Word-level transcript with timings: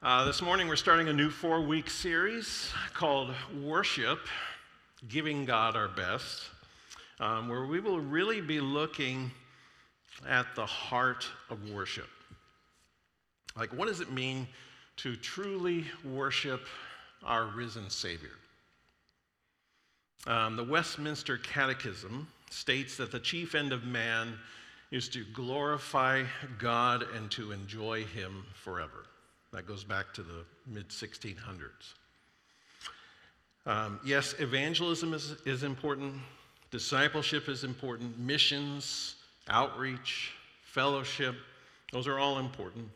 Uh, 0.00 0.24
this 0.24 0.40
morning, 0.40 0.68
we're 0.68 0.76
starting 0.76 1.08
a 1.08 1.12
new 1.12 1.28
four 1.28 1.60
week 1.60 1.90
series 1.90 2.70
called 2.94 3.34
Worship 3.60 4.20
Giving 5.08 5.44
God 5.44 5.74
Our 5.74 5.88
Best, 5.88 6.44
um, 7.18 7.48
where 7.48 7.66
we 7.66 7.80
will 7.80 7.98
really 7.98 8.40
be 8.40 8.60
looking 8.60 9.28
at 10.24 10.46
the 10.54 10.64
heart 10.64 11.26
of 11.50 11.72
worship. 11.72 12.08
Like, 13.56 13.72
what 13.72 13.88
does 13.88 13.98
it 13.98 14.12
mean 14.12 14.46
to 14.98 15.16
truly 15.16 15.84
worship 16.04 16.68
our 17.24 17.46
risen 17.46 17.90
Savior? 17.90 18.36
Um, 20.28 20.54
the 20.54 20.62
Westminster 20.62 21.38
Catechism 21.38 22.28
states 22.50 22.96
that 22.98 23.10
the 23.10 23.18
chief 23.18 23.56
end 23.56 23.72
of 23.72 23.82
man 23.82 24.34
is 24.92 25.08
to 25.08 25.24
glorify 25.34 26.22
God 26.56 27.04
and 27.16 27.28
to 27.32 27.50
enjoy 27.50 28.04
Him 28.04 28.46
forever. 28.54 29.06
That 29.52 29.66
goes 29.66 29.84
back 29.84 30.12
to 30.14 30.22
the 30.22 30.44
mid 30.66 30.88
1600s. 30.88 31.36
Um, 33.66 34.00
yes, 34.04 34.34
evangelism 34.38 35.12
is, 35.12 35.36
is 35.44 35.62
important, 35.62 36.14
discipleship 36.70 37.48
is 37.48 37.64
important, 37.64 38.18
missions, 38.18 39.16
outreach, 39.48 40.32
fellowship, 40.64 41.34
those 41.92 42.06
are 42.06 42.18
all 42.18 42.38
important. 42.38 42.88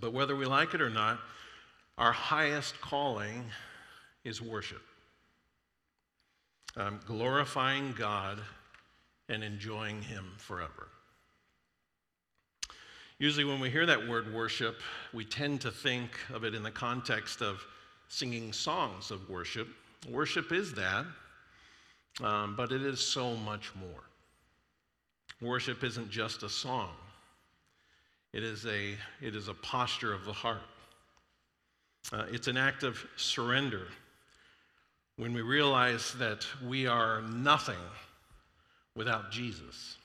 But 0.00 0.12
whether 0.12 0.36
we 0.36 0.46
like 0.46 0.74
it 0.74 0.80
or 0.80 0.90
not, 0.90 1.18
our 1.98 2.12
highest 2.12 2.80
calling 2.80 3.44
is 4.24 4.42
worship. 4.42 4.82
Um, 6.76 7.00
glorifying 7.06 7.94
God 7.96 8.38
and 9.28 9.42
enjoying 9.42 10.02
Him 10.02 10.24
forever. 10.36 10.88
Usually, 13.18 13.44
when 13.44 13.60
we 13.60 13.70
hear 13.70 13.86
that 13.86 14.06
word 14.06 14.32
worship, 14.34 14.80
we 15.14 15.24
tend 15.24 15.62
to 15.62 15.70
think 15.70 16.10
of 16.34 16.44
it 16.44 16.54
in 16.54 16.62
the 16.62 16.70
context 16.70 17.40
of 17.40 17.64
singing 18.08 18.52
songs 18.52 19.10
of 19.10 19.28
worship. 19.30 19.68
Worship 20.10 20.52
is 20.52 20.74
that, 20.74 21.06
um, 22.22 22.54
but 22.56 22.72
it 22.72 22.82
is 22.82 23.00
so 23.00 23.34
much 23.36 23.72
more. 23.74 24.02
Worship 25.40 25.82
isn't 25.82 26.10
just 26.10 26.42
a 26.42 26.48
song, 26.48 26.90
it 28.34 28.42
is 28.42 28.66
a, 28.66 28.94
it 29.22 29.34
is 29.34 29.48
a 29.48 29.54
posture 29.54 30.12
of 30.12 30.24
the 30.26 30.32
heart. 30.32 30.62
Uh, 32.12 32.24
it's 32.30 32.48
an 32.48 32.56
act 32.56 32.82
of 32.84 33.04
surrender 33.16 33.88
when 35.16 35.32
we 35.32 35.40
realize 35.40 36.12
that 36.18 36.46
we 36.64 36.86
are 36.86 37.22
nothing 37.22 37.74
without 38.94 39.30
Jesus, 39.32 39.96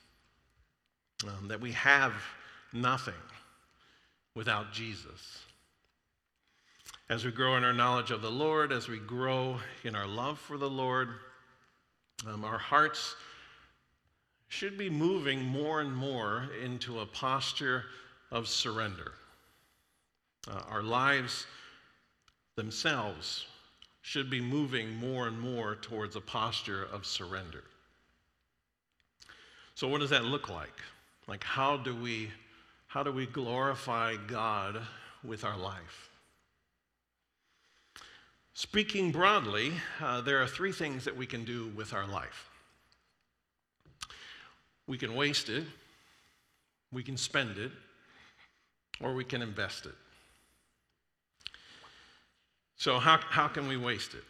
um, 1.24 1.46
that 1.46 1.60
we 1.60 1.72
have 1.72 2.14
nothing 2.72 3.14
without 4.34 4.72
Jesus. 4.72 5.40
As 7.08 7.24
we 7.24 7.30
grow 7.30 7.56
in 7.56 7.64
our 7.64 7.72
knowledge 7.72 8.10
of 8.10 8.22
the 8.22 8.30
Lord, 8.30 8.72
as 8.72 8.88
we 8.88 8.98
grow 8.98 9.58
in 9.84 9.94
our 9.94 10.06
love 10.06 10.38
for 10.38 10.56
the 10.56 10.70
Lord, 10.70 11.08
um, 12.26 12.44
our 12.44 12.58
hearts 12.58 13.16
should 14.48 14.78
be 14.78 14.88
moving 14.88 15.42
more 15.44 15.80
and 15.80 15.94
more 15.94 16.48
into 16.62 17.00
a 17.00 17.06
posture 17.06 17.84
of 18.30 18.48
surrender. 18.48 19.12
Uh, 20.50 20.60
our 20.68 20.82
lives 20.82 21.46
themselves 22.56 23.46
should 24.02 24.28
be 24.28 24.40
moving 24.40 24.94
more 24.96 25.28
and 25.28 25.38
more 25.38 25.76
towards 25.76 26.16
a 26.16 26.20
posture 26.20 26.86
of 26.92 27.06
surrender. 27.06 27.64
So, 29.74 29.88
what 29.88 30.00
does 30.00 30.10
that 30.10 30.24
look 30.24 30.48
like? 30.48 30.80
Like, 31.28 31.44
how 31.44 31.76
do 31.76 31.94
we 31.94 32.30
how 32.92 33.02
do 33.02 33.10
we 33.10 33.24
glorify 33.24 34.16
God 34.26 34.78
with 35.24 35.44
our 35.44 35.56
life? 35.56 36.10
Speaking 38.52 39.10
broadly, 39.10 39.72
uh, 39.98 40.20
there 40.20 40.42
are 40.42 40.46
three 40.46 40.72
things 40.72 41.06
that 41.06 41.16
we 41.16 41.24
can 41.24 41.42
do 41.44 41.68
with 41.74 41.94
our 41.94 42.06
life 42.06 42.50
we 44.86 44.98
can 44.98 45.14
waste 45.14 45.48
it, 45.48 45.64
we 46.92 47.02
can 47.02 47.16
spend 47.16 47.56
it, 47.56 47.70
or 49.00 49.14
we 49.14 49.24
can 49.24 49.40
invest 49.40 49.86
it. 49.86 49.94
So, 52.76 52.98
how, 52.98 53.20
how 53.22 53.48
can 53.48 53.68
we 53.68 53.78
waste 53.78 54.12
it? 54.12 54.24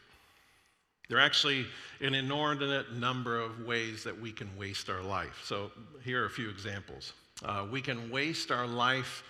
There 1.08 1.18
are 1.18 1.22
actually 1.22 1.66
an 2.00 2.14
inordinate 2.14 2.92
number 2.92 3.40
of 3.40 3.66
ways 3.66 4.04
that 4.04 4.20
we 4.20 4.30
can 4.30 4.56
waste 4.56 4.88
our 4.88 5.02
life. 5.02 5.40
So, 5.44 5.72
here 6.04 6.22
are 6.22 6.26
a 6.26 6.30
few 6.30 6.48
examples. 6.48 7.14
Uh, 7.44 7.66
we 7.70 7.80
can 7.80 8.10
waste 8.10 8.50
our 8.50 8.66
life 8.66 9.24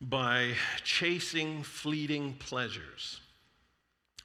by 0.00 0.52
chasing 0.84 1.62
fleeting 1.62 2.34
pleasures. 2.34 3.20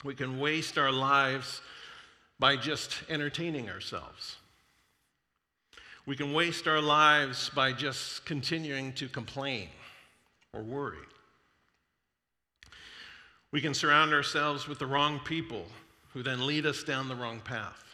We 0.04 0.16
can 0.16 0.40
waste 0.40 0.78
our 0.78 0.92
lives 0.92 1.62
by 2.40 2.56
just 2.56 3.04
entertaining 3.10 3.70
ourselves. 3.70 4.38
We 6.06 6.16
can 6.16 6.34
waste 6.34 6.68
our 6.68 6.82
lives 6.82 7.52
by 7.54 7.74
just 7.74 8.26
continuing 8.26 8.94
to 8.94 9.08
complain 9.08 9.70
or 10.54 10.62
worry. 10.62 10.98
We 13.52 13.62
can 13.62 13.74
surround 13.74 14.14
ourselves 14.14 14.68
with 14.68 14.80
the 14.80 14.88
wrong 14.88 15.20
people 15.20 15.66
who 16.14 16.24
then 16.24 16.48
lead 16.48 16.66
us 16.66 16.84
down 16.84 17.08
the 17.08 17.16
wrong 17.16 17.40
path. 17.42 17.91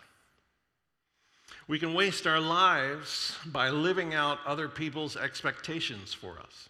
We 1.68 1.80
can 1.80 1.94
waste 1.94 2.26
our 2.26 2.40
lives 2.40 3.36
by 3.46 3.70
living 3.70 4.14
out 4.14 4.40
other 4.46 4.70
people's 4.70 5.18
expectations 5.18 6.14
for 6.14 6.40
us. 6.40 6.70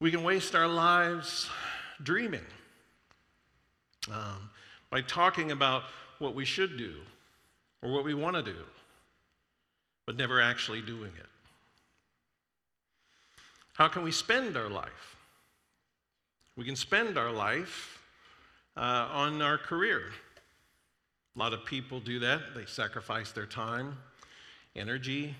We 0.00 0.10
can 0.10 0.22
waste 0.22 0.54
our 0.54 0.68
lives 0.68 1.48
dreaming 2.02 2.44
um, 4.10 4.50
by 4.90 5.00
talking 5.02 5.50
about 5.50 5.84
what 6.18 6.34
we 6.34 6.44
should 6.44 6.76
do 6.76 6.94
or 7.82 7.90
what 7.90 8.04
we 8.04 8.12
want 8.12 8.36
to 8.36 8.42
do, 8.42 8.64
but 10.04 10.16
never 10.16 10.40
actually 10.40 10.82
doing 10.82 11.12
it. 11.18 11.26
How 13.72 13.88
can 13.88 14.02
we 14.02 14.12
spend 14.12 14.58
our 14.58 14.68
life? 14.68 15.16
We 16.56 16.66
can 16.66 16.76
spend 16.76 17.16
our 17.16 17.32
life 17.32 18.02
uh, 18.76 19.08
on 19.10 19.40
our 19.40 19.56
career. 19.56 20.02
A 21.36 21.38
lot 21.38 21.52
of 21.52 21.64
people 21.64 22.00
do 22.00 22.18
that. 22.20 22.54
They 22.54 22.66
sacrifice 22.66 23.32
their 23.32 23.46
time, 23.46 23.96
energy, 24.74 25.34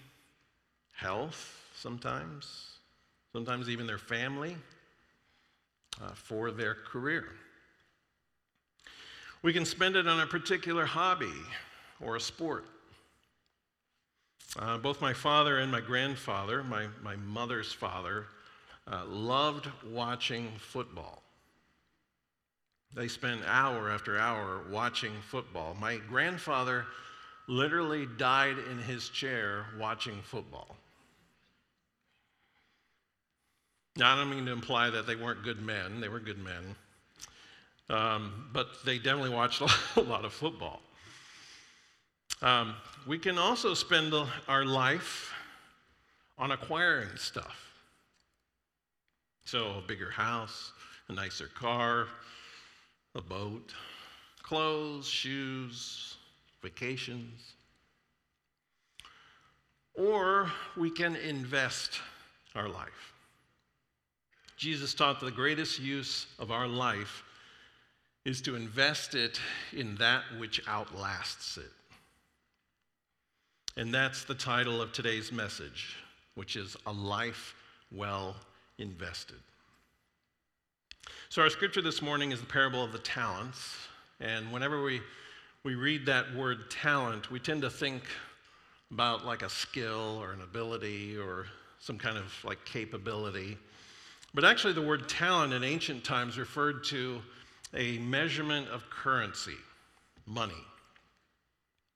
health 0.92 1.56
sometimes, 1.74 2.78
sometimes 3.32 3.68
even 3.68 3.86
their 3.86 3.98
family 3.98 4.56
uh, 6.02 6.10
for 6.14 6.50
their 6.50 6.74
career. 6.74 7.24
We 9.42 9.52
can 9.52 9.64
spend 9.64 9.96
it 9.96 10.06
on 10.06 10.20
a 10.20 10.26
particular 10.26 10.84
hobby 10.84 11.32
or 12.00 12.16
a 12.16 12.20
sport. 12.20 12.66
Uh, 14.58 14.78
both 14.78 15.00
my 15.00 15.12
father 15.12 15.58
and 15.58 15.70
my 15.70 15.80
grandfather, 15.80 16.62
my, 16.62 16.86
my 17.02 17.16
mother's 17.16 17.72
father, 17.72 18.26
uh, 18.90 19.04
loved 19.06 19.68
watching 19.86 20.52
football. 20.58 21.22
They 22.94 23.08
spent 23.08 23.42
hour 23.46 23.90
after 23.90 24.18
hour 24.18 24.62
watching 24.68 25.12
football. 25.28 25.76
My 25.80 25.96
grandfather 25.96 26.86
literally 27.46 28.06
died 28.16 28.56
in 28.70 28.78
his 28.78 29.08
chair 29.08 29.66
watching 29.78 30.20
football. 30.22 30.76
Now, 33.96 34.14
I 34.14 34.16
don't 34.16 34.30
mean 34.30 34.46
to 34.46 34.52
imply 34.52 34.90
that 34.90 35.06
they 35.06 35.16
weren't 35.16 35.42
good 35.42 35.60
men, 35.60 36.00
they 36.00 36.08
were 36.08 36.20
good 36.20 36.38
men. 36.38 36.76
Um, 37.88 38.48
but 38.52 38.68
they 38.84 38.98
definitely 38.98 39.30
watched 39.30 39.62
a 39.96 40.00
lot 40.00 40.24
of 40.24 40.32
football. 40.32 40.80
Um, 42.42 42.74
we 43.06 43.18
can 43.18 43.36
also 43.36 43.74
spend 43.74 44.14
our 44.48 44.64
life 44.64 45.32
on 46.38 46.52
acquiring 46.52 47.10
stuff. 47.16 47.72
So, 49.44 49.78
a 49.78 49.82
bigger 49.86 50.10
house, 50.10 50.72
a 51.08 51.12
nicer 51.12 51.48
car, 51.48 52.06
a 53.14 53.20
boat, 53.20 53.74
clothes, 54.42 55.06
shoes, 55.06 56.16
vacations. 56.62 57.54
Or 59.94 60.50
we 60.76 60.90
can 60.90 61.16
invest 61.16 62.00
our 62.54 62.68
life. 62.68 63.12
Jesus 64.56 64.94
taught 64.94 65.20
that 65.20 65.26
the 65.26 65.32
greatest 65.32 65.80
use 65.80 66.26
of 66.38 66.50
our 66.50 66.68
life 66.68 67.22
is 68.24 68.42
to 68.42 68.54
invest 68.54 69.14
it 69.14 69.40
in 69.72 69.96
that 69.96 70.22
which 70.38 70.60
outlasts 70.68 71.56
it. 71.56 71.72
And 73.76 73.94
that's 73.94 74.24
the 74.24 74.34
title 74.34 74.82
of 74.82 74.92
today's 74.92 75.32
message, 75.32 75.96
which 76.34 76.56
is 76.56 76.76
A 76.86 76.92
Life 76.92 77.54
Well 77.90 78.36
Invested. 78.78 79.38
So, 81.32 81.42
our 81.42 81.48
scripture 81.48 81.80
this 81.80 82.02
morning 82.02 82.32
is 82.32 82.40
the 82.40 82.46
parable 82.46 82.82
of 82.82 82.90
the 82.90 82.98
talents. 82.98 83.76
And 84.18 84.50
whenever 84.50 84.82
we, 84.82 85.00
we 85.62 85.76
read 85.76 86.04
that 86.06 86.34
word 86.34 86.68
talent, 86.72 87.30
we 87.30 87.38
tend 87.38 87.62
to 87.62 87.70
think 87.70 88.02
about 88.90 89.24
like 89.24 89.42
a 89.42 89.48
skill 89.48 90.18
or 90.20 90.32
an 90.32 90.42
ability 90.42 91.16
or 91.16 91.46
some 91.78 91.98
kind 91.98 92.18
of 92.18 92.34
like 92.42 92.64
capability. 92.64 93.56
But 94.34 94.44
actually, 94.44 94.72
the 94.72 94.82
word 94.82 95.08
talent 95.08 95.52
in 95.52 95.62
ancient 95.62 96.02
times 96.02 96.36
referred 96.36 96.82
to 96.86 97.22
a 97.74 97.98
measurement 97.98 98.66
of 98.66 98.90
currency, 98.90 99.58
money. 100.26 100.64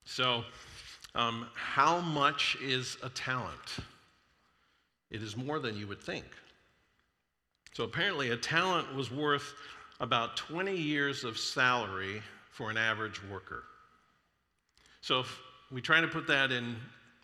So, 0.05 0.45
um, 1.17 1.49
how 1.57 2.01
much 2.01 2.57
is 2.63 2.99
a 3.03 3.09
talent? 3.09 3.79
It 5.11 5.25
is 5.25 5.37
more 5.37 5.59
than 5.59 5.77
you 5.77 5.89
would 5.89 6.01
think. 6.01 6.25
So, 7.75 7.83
apparently, 7.83 8.31
a 8.31 8.37
talent 8.37 8.95
was 8.95 9.11
worth 9.11 9.55
about 9.99 10.37
20 10.37 10.77
years 10.77 11.25
of 11.25 11.37
salary 11.37 12.23
for 12.53 12.71
an 12.71 12.77
average 12.77 13.21
worker. 13.25 13.65
So, 15.01 15.19
if 15.21 15.41
we 15.73 15.81
try 15.81 16.01
to 16.01 16.07
put 16.07 16.29
that 16.29 16.53
in 16.53 16.77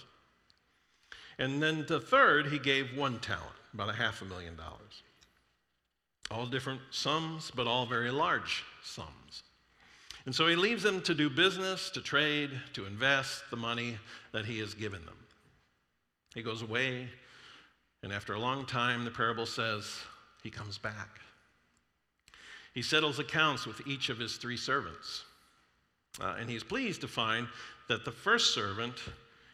And 1.39 1.62
then 1.62 1.85
to 1.87 1.99
the 1.99 2.01
third, 2.01 2.47
he 2.47 2.59
gave 2.59 2.97
one 2.97 3.19
talent, 3.19 3.45
about 3.75 3.91
a 3.91 3.93
half 3.93 4.23
a 4.23 4.25
million 4.25 4.57
dollars. 4.57 5.03
All 6.31 6.46
different 6.46 6.81
sums, 6.90 7.52
but 7.55 7.67
all 7.67 7.87
very 7.87 8.11
large 8.11 8.64
sums. 8.82 9.43
And 10.25 10.34
so 10.34 10.49
he 10.49 10.56
leaves 10.56 10.82
them 10.82 11.00
to 11.02 11.14
do 11.14 11.31
business, 11.31 11.88
to 11.90 12.00
trade, 12.00 12.50
to 12.73 12.84
invest 12.84 13.44
the 13.50 13.56
money 13.56 13.96
that 14.32 14.44
he 14.44 14.58
has 14.58 14.75
given 14.75 15.05
them. 15.05 15.17
He 16.34 16.43
goes 16.43 16.62
away, 16.62 17.08
and 18.02 18.12
after 18.12 18.34
a 18.34 18.38
long 18.38 18.67
time, 18.67 19.05
the 19.05 19.11
parable 19.11 19.46
says, 19.46 19.99
he 20.43 20.50
comes 20.50 20.78
back. 20.78 21.20
He 22.75 22.82
settles 22.82 23.19
accounts 23.19 23.67
with 23.67 23.87
each 23.87 24.11
of 24.11 24.19
his 24.19 24.37
three 24.37 24.56
servants. 24.56 25.25
Uh, 26.20 26.34
and 26.38 26.50
he's 26.50 26.62
pleased 26.62 27.00
to 27.02 27.08
find 27.08 27.49
that 27.88 28.05
the 28.05 28.12
first 28.12 28.52
servant 28.52 28.94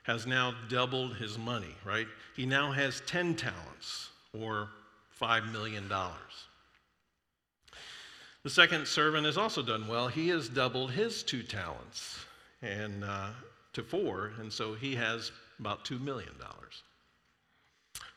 has 0.05 0.27
now 0.27 0.55
doubled 0.69 1.17
his 1.17 1.39
money, 1.39 1.75
right? 1.85 2.09
He 2.35 2.47
now 2.47 2.73
has 2.73 3.03
10 3.07 3.37
talents 3.37 4.11
or 4.37 4.69
$5 5.21 5.53
million. 5.53 5.91
The 8.45 8.51
second 8.51 8.89
servant 8.89 9.25
has 9.27 9.39
also 9.39 9.63
done 9.63 9.87
well. 9.87 10.09
He 10.09 10.29
has 10.29 10.49
doubled 10.49 10.91
his 10.91 11.23
two 11.23 11.43
talents 11.43 12.19
and 12.61 13.05
uh, 13.05 13.29
to 13.73 13.83
four, 13.83 14.33
and 14.41 14.53
so 14.53 14.75
he 14.75 14.97
has 14.97 15.31
about 15.61 15.85
$2 15.85 16.01
million. 16.01 16.33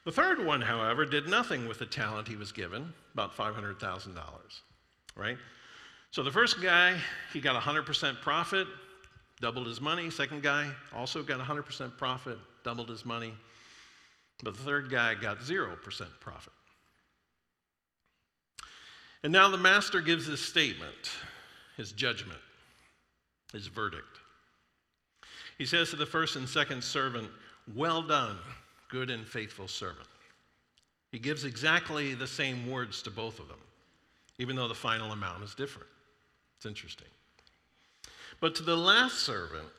The 0.04 0.12
third 0.12 0.44
one, 0.44 0.62
however, 0.62 1.06
did 1.06 1.28
nothing 1.28 1.68
with 1.68 1.80
the 1.80 1.86
talent 1.86 2.28
he 2.28 2.36
was 2.36 2.52
given, 2.52 2.94
about 3.14 3.36
$500,000, 3.36 4.16
right? 5.16 5.38
So 6.12 6.24
the 6.24 6.32
first 6.32 6.62
guy, 6.62 6.96
he 7.34 7.40
got 7.40 7.60
100% 7.62 8.22
profit, 8.22 8.68
doubled 9.42 9.68
his 9.68 9.82
money. 9.82 10.10
Second 10.10 10.42
guy 10.44 10.72
also 10.96 11.22
got 11.24 11.40
100% 11.40 11.98
profit, 11.98 12.38
doubled 12.64 12.90
his 12.90 13.06
money. 13.06 13.34
But 14.44 14.56
the 14.56 14.64
third 14.64 14.90
guy 14.90 15.16
got 15.16 15.40
0% 15.40 15.78
profit. 16.20 16.54
And 19.26 19.32
now 19.32 19.50
the 19.50 19.58
master 19.58 20.02
gives 20.02 20.28
his 20.28 20.40
statement, 20.40 21.10
his 21.78 21.92
judgment, 21.94 22.38
his 23.52 23.66
verdict. 23.66 24.20
He 25.58 25.66
says 25.66 25.90
to 25.90 25.96
the 25.96 26.06
first 26.06 26.36
and 26.36 26.48
second 26.48 26.84
servant, 26.84 27.32
Well 27.74 28.04
done 28.04 28.38
good 28.88 29.10
and 29.10 29.26
faithful 29.26 29.68
servant. 29.68 30.08
He 31.12 31.18
gives 31.18 31.44
exactly 31.44 32.14
the 32.14 32.28
same 32.28 32.70
words 32.70 33.02
to 33.02 33.10
both 33.10 33.40
of 33.40 33.48
them, 33.48 33.58
even 34.38 34.56
though 34.56 34.68
the 34.68 34.76
final 34.76 35.12
amount 35.12 35.44
is 35.44 35.56
different. 35.56 35.90
It's 36.58 36.68
interesting. 36.68 37.08
But 38.40 38.54
to 38.54 38.64
the 38.64 38.78
last 38.78 39.22
servant, 39.22 39.70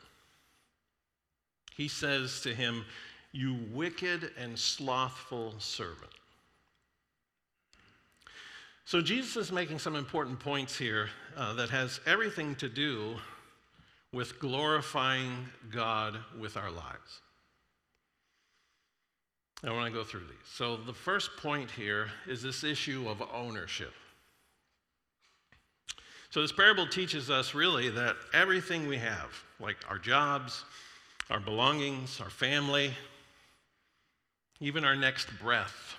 he 1.76 1.86
says 1.86 2.40
to 2.40 2.52
him, 2.52 2.84
You 3.30 3.60
wicked 3.72 4.32
and 4.36 4.58
slothful 4.58 5.54
servant. 5.60 6.10
So 8.86 9.02
Jesus 9.02 9.34
is 9.36 9.50
making 9.50 9.80
some 9.80 9.96
important 9.96 10.38
points 10.38 10.78
here 10.78 11.08
uh, 11.36 11.54
that 11.54 11.70
has 11.70 11.98
everything 12.06 12.54
to 12.54 12.68
do 12.68 13.16
with 14.12 14.38
glorifying 14.38 15.48
God 15.72 16.16
with 16.38 16.56
our 16.56 16.70
lives. 16.70 17.20
I 19.64 19.72
want 19.72 19.86
to 19.86 19.92
go 19.92 20.04
through 20.04 20.20
these. 20.20 20.36
So, 20.54 20.76
the 20.76 20.92
first 20.92 21.30
point 21.38 21.68
here 21.68 22.10
is 22.28 22.42
this 22.42 22.62
issue 22.62 23.08
of 23.08 23.22
ownership. 23.34 23.92
So, 26.30 26.40
this 26.40 26.52
parable 26.52 26.86
teaches 26.86 27.28
us 27.28 27.54
really 27.54 27.90
that 27.90 28.14
everything 28.32 28.86
we 28.86 28.98
have, 28.98 29.30
like 29.58 29.78
our 29.88 29.98
jobs, 29.98 30.64
our 31.28 31.40
belongings, 31.40 32.20
our 32.20 32.30
family, 32.30 32.92
even 34.60 34.84
our 34.84 34.94
next 34.94 35.26
breath, 35.40 35.96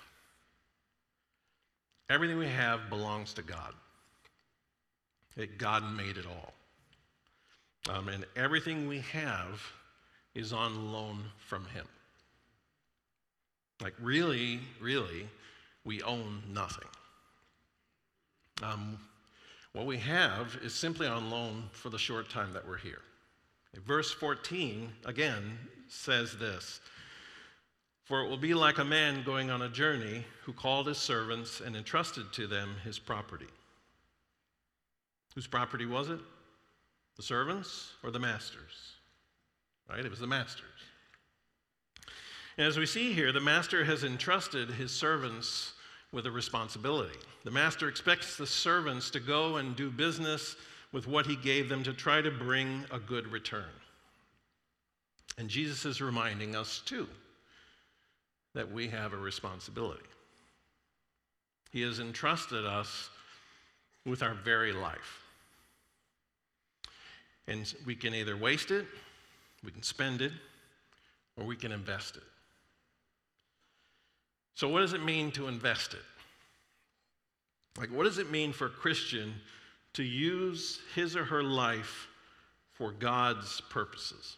everything 2.10 2.38
we 2.38 2.48
have 2.48 2.88
belongs 2.88 3.32
to 3.34 3.42
God. 3.42 3.74
That 5.36 5.58
God 5.58 5.84
made 5.94 6.16
it 6.16 6.26
all. 6.26 6.52
Um, 7.94 8.08
and 8.08 8.26
everything 8.36 8.88
we 8.88 9.00
have 9.12 9.62
is 10.34 10.52
on 10.52 10.92
loan 10.92 11.24
from 11.38 11.64
Him. 11.66 11.86
Like, 13.80 13.94
really, 14.00 14.60
really, 14.80 15.28
we 15.84 16.02
own 16.02 16.42
nothing. 16.52 16.88
Um, 18.62 18.98
what 19.72 19.86
we 19.86 19.98
have 19.98 20.58
is 20.62 20.74
simply 20.74 21.06
on 21.06 21.30
loan 21.30 21.64
for 21.70 21.88
the 21.88 21.98
short 21.98 22.28
time 22.28 22.52
that 22.52 22.66
we're 22.66 22.78
here. 22.78 23.02
Verse 23.86 24.10
14, 24.12 24.90
again, 25.04 25.58
says 25.88 26.36
this 26.36 26.80
For 28.08 28.22
it 28.22 28.28
will 28.30 28.38
be 28.38 28.54
like 28.54 28.78
a 28.78 28.84
man 28.84 29.22
going 29.22 29.50
on 29.50 29.60
a 29.60 29.68
journey 29.68 30.24
who 30.44 30.54
called 30.54 30.86
his 30.86 30.96
servants 30.96 31.60
and 31.60 31.76
entrusted 31.76 32.32
to 32.32 32.46
them 32.46 32.76
his 32.82 32.98
property. 32.98 33.48
Whose 35.34 35.46
property 35.46 35.84
was 35.84 36.08
it? 36.08 36.18
The 37.16 37.22
servants 37.22 37.92
or 38.02 38.10
the 38.10 38.18
masters? 38.18 38.94
Right? 39.90 40.02
It 40.02 40.10
was 40.10 40.20
the 40.20 40.26
masters. 40.26 40.64
And 42.56 42.66
as 42.66 42.78
we 42.78 42.86
see 42.86 43.12
here, 43.12 43.30
the 43.30 43.40
master 43.40 43.84
has 43.84 44.04
entrusted 44.04 44.70
his 44.70 44.90
servants 44.90 45.74
with 46.10 46.24
a 46.24 46.30
responsibility. 46.30 47.18
The 47.44 47.50
master 47.50 47.90
expects 47.90 48.38
the 48.38 48.46
servants 48.46 49.10
to 49.10 49.20
go 49.20 49.56
and 49.56 49.76
do 49.76 49.90
business 49.90 50.56
with 50.92 51.06
what 51.06 51.26
he 51.26 51.36
gave 51.36 51.68
them 51.68 51.82
to 51.82 51.92
try 51.92 52.22
to 52.22 52.30
bring 52.30 52.86
a 52.90 52.98
good 52.98 53.30
return. 53.30 53.64
And 55.36 55.50
Jesus 55.50 55.84
is 55.84 56.00
reminding 56.00 56.56
us, 56.56 56.80
too, 56.86 57.06
that 58.58 58.72
we 58.72 58.88
have 58.88 59.12
a 59.12 59.16
responsibility. 59.16 60.02
He 61.70 61.82
has 61.82 62.00
entrusted 62.00 62.66
us 62.66 63.08
with 64.04 64.20
our 64.20 64.34
very 64.34 64.72
life. 64.72 65.22
And 67.46 67.72
we 67.86 67.94
can 67.94 68.16
either 68.16 68.36
waste 68.36 68.72
it, 68.72 68.84
we 69.62 69.70
can 69.70 69.84
spend 69.84 70.22
it, 70.22 70.32
or 71.36 71.44
we 71.44 71.54
can 71.54 71.70
invest 71.70 72.16
it. 72.16 72.24
So, 74.56 74.68
what 74.68 74.80
does 74.80 74.92
it 74.92 75.04
mean 75.04 75.30
to 75.32 75.46
invest 75.46 75.94
it? 75.94 76.02
Like, 77.78 77.90
what 77.90 78.04
does 78.04 78.18
it 78.18 78.32
mean 78.32 78.52
for 78.52 78.66
a 78.66 78.70
Christian 78.70 79.34
to 79.92 80.02
use 80.02 80.80
his 80.96 81.14
or 81.14 81.24
her 81.24 81.44
life 81.44 82.08
for 82.72 82.90
God's 82.90 83.60
purposes. 83.70 84.37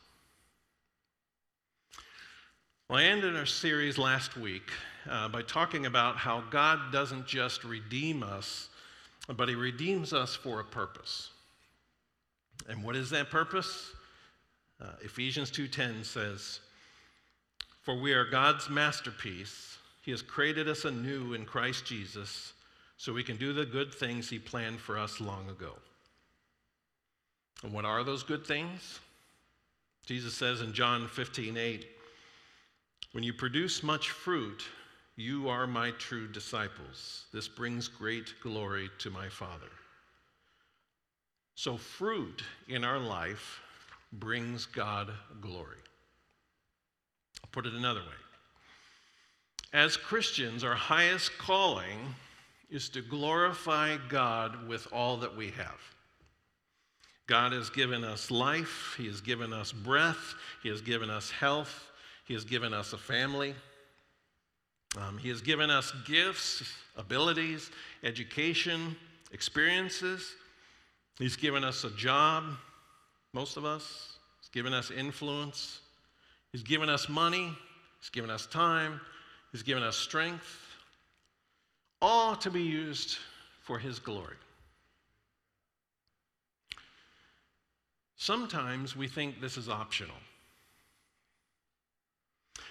Well, 2.90 2.98
I 2.98 3.04
ended 3.04 3.36
our 3.36 3.46
series 3.46 3.98
last 3.98 4.36
week 4.36 4.68
uh, 5.08 5.28
by 5.28 5.42
talking 5.42 5.86
about 5.86 6.16
how 6.16 6.42
God 6.50 6.90
doesn't 6.90 7.24
just 7.24 7.62
redeem 7.62 8.24
us, 8.24 8.68
but 9.28 9.48
He 9.48 9.54
redeems 9.54 10.12
us 10.12 10.34
for 10.34 10.58
a 10.58 10.64
purpose. 10.64 11.30
And 12.68 12.82
what 12.82 12.96
is 12.96 13.08
that 13.10 13.30
purpose? 13.30 13.92
Uh, 14.80 14.90
Ephesians 15.02 15.52
2:10 15.52 16.02
says, 16.02 16.58
"For 17.82 17.94
we 17.94 18.12
are 18.12 18.24
God's 18.24 18.68
masterpiece. 18.68 19.78
He 20.02 20.10
has 20.10 20.20
created 20.20 20.68
us 20.68 20.84
anew 20.84 21.34
in 21.34 21.46
Christ 21.46 21.86
Jesus, 21.86 22.54
so 22.96 23.12
we 23.12 23.22
can 23.22 23.36
do 23.36 23.52
the 23.52 23.66
good 23.66 23.94
things 23.94 24.28
He 24.28 24.40
planned 24.40 24.80
for 24.80 24.98
us 24.98 25.20
long 25.20 25.48
ago." 25.48 25.78
And 27.62 27.72
what 27.72 27.84
are 27.84 28.02
those 28.02 28.24
good 28.24 28.44
things? 28.44 28.98
Jesus 30.06 30.34
says 30.34 30.60
in 30.60 30.72
John 30.72 31.06
15:8, 31.06 31.86
when 33.12 33.24
you 33.24 33.32
produce 33.32 33.82
much 33.82 34.10
fruit, 34.10 34.62
you 35.16 35.48
are 35.48 35.66
my 35.66 35.90
true 35.92 36.28
disciples. 36.28 37.24
This 37.32 37.48
brings 37.48 37.88
great 37.88 38.34
glory 38.42 38.88
to 38.98 39.10
my 39.10 39.28
Father. 39.28 39.70
So, 41.56 41.76
fruit 41.76 42.42
in 42.68 42.84
our 42.84 42.98
life 42.98 43.60
brings 44.12 44.64
God 44.64 45.10
glory. 45.40 45.76
I'll 47.42 47.50
put 47.52 47.66
it 47.66 47.74
another 47.74 48.00
way. 48.00 48.06
As 49.72 49.96
Christians, 49.96 50.64
our 50.64 50.74
highest 50.74 51.36
calling 51.38 51.98
is 52.70 52.88
to 52.90 53.02
glorify 53.02 53.96
God 54.08 54.66
with 54.66 54.88
all 54.92 55.16
that 55.18 55.36
we 55.36 55.50
have. 55.50 55.80
God 57.26 57.52
has 57.52 57.70
given 57.70 58.04
us 58.04 58.30
life, 58.30 58.94
He 58.96 59.06
has 59.06 59.20
given 59.20 59.52
us 59.52 59.70
breath, 59.70 60.34
He 60.62 60.68
has 60.68 60.80
given 60.80 61.10
us 61.10 61.30
health, 61.30 61.89
he 62.26 62.34
has 62.34 62.44
given 62.44 62.72
us 62.72 62.92
a 62.92 62.98
family. 62.98 63.54
Um, 64.96 65.18
he 65.18 65.28
has 65.28 65.40
given 65.40 65.70
us 65.70 65.92
gifts, 66.04 66.62
abilities, 66.96 67.70
education, 68.02 68.96
experiences. 69.32 70.34
He's 71.18 71.36
given 71.36 71.64
us 71.64 71.84
a 71.84 71.90
job, 71.90 72.44
most 73.32 73.56
of 73.56 73.64
us. 73.64 74.18
He's 74.40 74.48
given 74.48 74.72
us 74.72 74.90
influence. 74.90 75.80
He's 76.52 76.62
given 76.62 76.88
us 76.88 77.08
money. 77.08 77.56
He's 78.00 78.10
given 78.10 78.30
us 78.30 78.46
time. 78.46 79.00
He's 79.52 79.62
given 79.62 79.82
us 79.82 79.96
strength. 79.96 80.56
All 82.02 82.34
to 82.36 82.50
be 82.50 82.62
used 82.62 83.18
for 83.62 83.78
His 83.78 83.98
glory. 83.98 84.36
Sometimes 88.16 88.96
we 88.96 89.08
think 89.08 89.40
this 89.40 89.56
is 89.56 89.68
optional. 89.68 90.16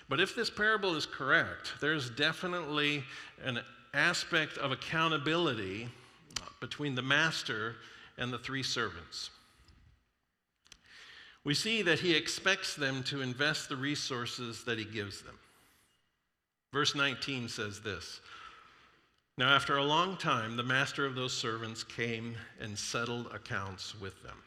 But 0.09 0.19
if 0.19 0.35
this 0.35 0.49
parable 0.49 0.95
is 0.95 1.05
correct, 1.05 1.73
there's 1.79 2.09
definitely 2.09 3.03
an 3.43 3.59
aspect 3.93 4.57
of 4.57 4.71
accountability 4.71 5.87
between 6.59 6.95
the 6.95 7.03
master 7.03 7.75
and 8.17 8.33
the 8.33 8.39
three 8.39 8.63
servants. 8.63 9.29
We 11.43 11.53
see 11.53 11.83
that 11.83 11.99
he 11.99 12.15
expects 12.15 12.75
them 12.75 13.03
to 13.03 13.21
invest 13.21 13.69
the 13.69 13.77
resources 13.77 14.63
that 14.65 14.79
he 14.79 14.83
gives 14.83 15.21
them. 15.21 15.37
Verse 16.73 16.95
19 16.95 17.47
says 17.47 17.79
this 17.79 18.19
Now, 19.37 19.49
after 19.55 19.77
a 19.77 19.83
long 19.83 20.17
time, 20.17 20.57
the 20.57 20.63
master 20.63 21.05
of 21.05 21.15
those 21.15 21.33
servants 21.33 21.83
came 21.83 22.35
and 22.59 22.77
settled 22.77 23.27
accounts 23.33 23.99
with 23.99 24.21
them. 24.23 24.37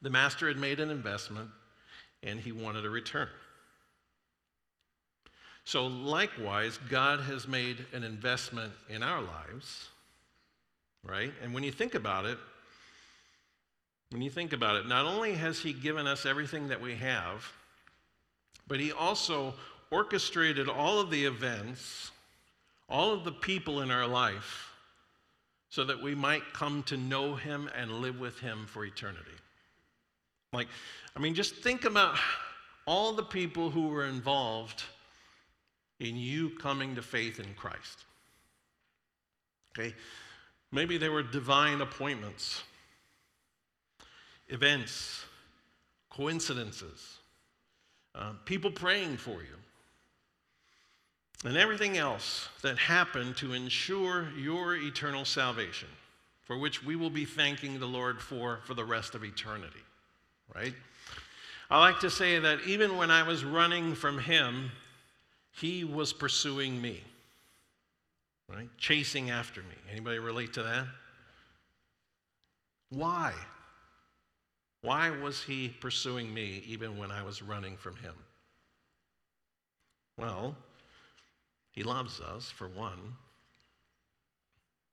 The 0.00 0.10
master 0.10 0.48
had 0.48 0.58
made 0.58 0.80
an 0.80 0.90
investment 0.90 1.50
and 2.22 2.40
he 2.40 2.52
wanted 2.52 2.84
a 2.84 2.90
return. 2.90 3.28
So, 5.68 5.86
likewise, 5.86 6.78
God 6.88 7.20
has 7.20 7.46
made 7.46 7.84
an 7.92 8.02
investment 8.02 8.72
in 8.88 9.02
our 9.02 9.20
lives, 9.20 9.90
right? 11.04 11.30
And 11.42 11.52
when 11.52 11.62
you 11.62 11.72
think 11.72 11.94
about 11.94 12.24
it, 12.24 12.38
when 14.08 14.22
you 14.22 14.30
think 14.30 14.54
about 14.54 14.76
it, 14.76 14.88
not 14.88 15.04
only 15.04 15.34
has 15.34 15.58
He 15.58 15.74
given 15.74 16.06
us 16.06 16.24
everything 16.24 16.68
that 16.68 16.80
we 16.80 16.94
have, 16.94 17.52
but 18.66 18.80
He 18.80 18.92
also 18.92 19.52
orchestrated 19.90 20.70
all 20.70 21.00
of 21.00 21.10
the 21.10 21.26
events, 21.26 22.12
all 22.88 23.12
of 23.12 23.24
the 23.24 23.32
people 23.32 23.82
in 23.82 23.90
our 23.90 24.06
life, 24.06 24.72
so 25.68 25.84
that 25.84 26.02
we 26.02 26.14
might 26.14 26.54
come 26.54 26.82
to 26.84 26.96
know 26.96 27.34
Him 27.34 27.68
and 27.76 28.00
live 28.00 28.18
with 28.18 28.38
Him 28.38 28.64
for 28.66 28.86
eternity. 28.86 29.36
Like, 30.50 30.68
I 31.14 31.20
mean, 31.20 31.34
just 31.34 31.56
think 31.56 31.84
about 31.84 32.16
all 32.86 33.12
the 33.12 33.22
people 33.22 33.68
who 33.68 33.88
were 33.88 34.06
involved 34.06 34.84
in 36.00 36.16
you 36.16 36.50
coming 36.50 36.94
to 36.94 37.02
faith 37.02 37.40
in 37.40 37.54
Christ. 37.54 38.04
Okay? 39.76 39.94
Maybe 40.70 40.98
there 40.98 41.12
were 41.12 41.22
divine 41.22 41.80
appointments, 41.80 42.62
events, 44.48 45.24
coincidences, 46.10 47.18
uh, 48.14 48.32
people 48.44 48.70
praying 48.70 49.16
for 49.16 49.40
you, 49.42 49.56
and 51.44 51.56
everything 51.56 51.96
else 51.96 52.48
that 52.62 52.76
happened 52.76 53.36
to 53.36 53.52
ensure 53.52 54.28
your 54.36 54.76
eternal 54.76 55.24
salvation, 55.24 55.88
for 56.42 56.58
which 56.58 56.84
we 56.84 56.96
will 56.96 57.10
be 57.10 57.24
thanking 57.24 57.78
the 57.78 57.86
Lord 57.86 58.20
for 58.20 58.60
for 58.64 58.74
the 58.74 58.84
rest 58.84 59.14
of 59.14 59.22
eternity, 59.22 59.80
right? 60.54 60.74
I 61.70 61.78
like 61.78 62.00
to 62.00 62.10
say 62.10 62.38
that 62.38 62.62
even 62.66 62.96
when 62.96 63.10
I 63.10 63.22
was 63.22 63.44
running 63.44 63.94
from 63.94 64.18
Him, 64.18 64.72
he 65.60 65.84
was 65.84 66.12
pursuing 66.12 66.80
me, 66.80 67.02
right? 68.48 68.68
Chasing 68.78 69.30
after 69.30 69.60
me. 69.62 69.74
Anybody 69.90 70.18
relate 70.18 70.52
to 70.54 70.62
that? 70.62 70.86
Why? 72.90 73.32
Why 74.82 75.10
was 75.10 75.42
he 75.42 75.68
pursuing 75.68 76.32
me 76.32 76.62
even 76.66 76.96
when 76.96 77.10
I 77.10 77.22
was 77.22 77.42
running 77.42 77.76
from 77.76 77.96
him? 77.96 78.14
Well, 80.16 80.56
he 81.72 81.82
loves 81.82 82.20
us, 82.20 82.50
for 82.50 82.68
one, 82.68 83.16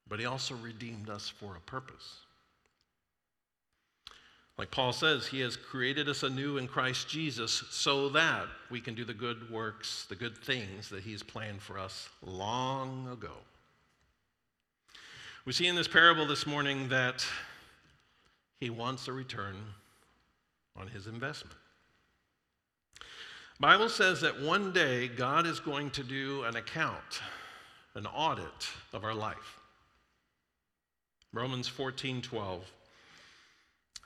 but 0.08 0.20
he 0.20 0.26
also 0.26 0.54
redeemed 0.56 1.10
us 1.10 1.28
for 1.28 1.56
a 1.56 1.60
purpose. 1.60 2.25
Like 4.58 4.70
Paul 4.70 4.92
says, 4.92 5.26
he 5.26 5.40
has 5.40 5.54
created 5.56 6.08
us 6.08 6.22
anew 6.22 6.56
in 6.56 6.66
Christ 6.66 7.08
Jesus 7.08 7.64
so 7.70 8.08
that 8.10 8.46
we 8.70 8.80
can 8.80 8.94
do 8.94 9.04
the 9.04 9.12
good 9.12 9.50
works, 9.50 10.06
the 10.08 10.14
good 10.14 10.36
things 10.38 10.88
that 10.88 11.02
he's 11.02 11.22
planned 11.22 11.60
for 11.60 11.78
us 11.78 12.08
long 12.22 13.06
ago. 13.08 13.32
We 15.44 15.52
see 15.52 15.66
in 15.66 15.76
this 15.76 15.88
parable 15.88 16.26
this 16.26 16.46
morning 16.46 16.88
that 16.88 17.24
he 18.58 18.70
wants 18.70 19.08
a 19.08 19.12
return 19.12 19.56
on 20.74 20.88
his 20.88 21.06
investment. 21.06 21.56
Bible 23.60 23.88
says 23.88 24.20
that 24.22 24.40
one 24.40 24.72
day 24.72 25.08
God 25.08 25.46
is 25.46 25.60
going 25.60 25.90
to 25.90 26.02
do 26.02 26.44
an 26.44 26.56
account, 26.56 27.20
an 27.94 28.06
audit 28.06 28.68
of 28.92 29.04
our 29.04 29.14
life. 29.14 29.60
Romans 31.32 31.68
14, 31.68 32.22
12 32.22 32.64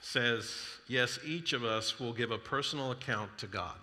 says, 0.01 0.53
Yes, 0.89 1.19
each 1.25 1.53
of 1.53 1.65
us 1.65 2.01
will 2.01 2.13
give 2.13 2.31
a 2.31 2.39
personal 2.39 2.91
account 2.91 3.37
to 3.39 3.47
God. 3.47 3.77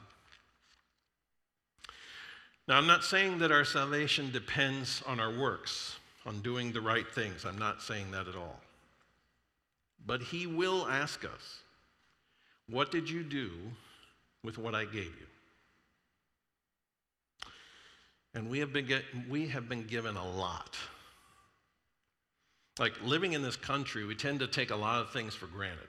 Now, 2.68 2.78
I'm 2.78 2.88
not 2.88 3.04
saying 3.04 3.38
that 3.40 3.52
our 3.52 3.64
salvation 3.64 4.30
depends 4.32 5.02
on 5.08 5.22
our 5.22 5.34
works, 5.34 5.96
on 6.26 6.42
doing 6.42 6.74
the 6.74 6.82
right 6.82 7.10
things. 7.10 7.46
I'm 7.46 7.58
not 7.58 7.82
saying 7.82 8.12
that 8.12 8.28
at 8.28 8.36
all. 8.36 8.60
But 10.06 10.22
He 10.22 10.48
will 10.48 10.88
ask 10.88 11.24
us, 11.24 11.62
What 12.70 12.92
did 12.92 13.10
you 13.10 13.24
do 13.24 13.52
with 14.44 14.58
what 14.58 14.76
I 14.76 14.86
gave 14.86 15.06
you? 15.06 15.28
And 18.34 18.50
we 18.50 18.60
have 18.60 18.74
been, 18.74 18.86
get, 18.86 19.04
we 19.30 19.48
have 19.48 19.70
been 19.70 19.88
given 19.88 20.16
a 20.16 20.30
lot. 20.30 20.76
Like 22.78 22.94
living 23.04 23.34
in 23.34 23.42
this 23.42 23.56
country, 23.56 24.06
we 24.06 24.14
tend 24.14 24.40
to 24.42 24.48
take 24.48 24.70
a 24.70 24.76
lot 24.76 25.02
of 25.02 25.12
things 25.12 25.34
for 25.34 25.48
granted 25.48 25.88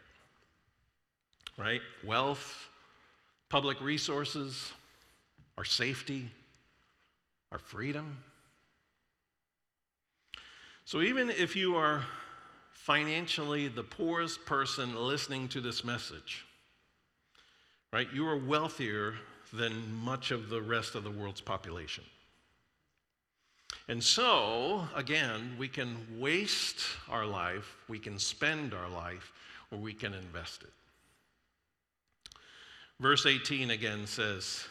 right? 1.59 1.81
Wealth, 2.05 2.69
public 3.49 3.81
resources, 3.81 4.73
our 5.59 5.65
safety, 5.65 6.31
our 7.53 7.59
freedom. 7.59 8.17
So, 10.85 11.03
even 11.03 11.29
if 11.29 11.57
you 11.57 11.77
are 11.77 12.03
financially 12.73 13.69
the 13.69 13.83
poorest 13.83 14.47
person 14.47 14.97
listening 14.97 15.49
to 15.49 15.61
this 15.61 15.85
message, 15.85 16.47
right, 17.93 18.09
you 18.15 18.27
are 18.27 18.39
wealthier 18.39 19.15
than 19.53 19.93
much 20.03 20.31
of 20.31 20.49
the 20.49 20.63
rest 20.63 20.95
of 20.95 21.05
the 21.05 21.11
world's 21.11 21.41
population. 21.41 22.05
And 23.89 24.03
so, 24.03 24.87
again, 24.95 25.57
we 25.59 25.69
can 25.69 25.97
waste 26.19 26.81
our 27.09 27.27
life, 27.27 27.77
we 27.89 27.99
can 27.99 28.19
spend 28.19 28.75
our 28.75 28.89
life, 28.89 29.33
or 29.71 29.79
we 29.79 29.95
can 29.95 30.15
invest 30.15 30.63
it. 30.63 30.78
Verse 33.01 33.27
18 33.27 33.71
again 33.71 34.07
says, 34.07 34.67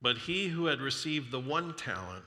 But 0.00 0.18
he 0.18 0.48
who 0.48 0.66
had 0.66 0.80
received 0.80 1.30
the 1.30 1.40
one 1.40 1.74
talent 1.74 2.24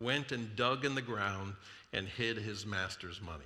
went 0.00 0.32
and 0.32 0.56
dug 0.56 0.84
in 0.84 0.94
the 0.94 1.02
ground 1.02 1.54
and 1.92 2.08
hid 2.08 2.38
his 2.38 2.64
master's 2.64 3.20
money. 3.20 3.44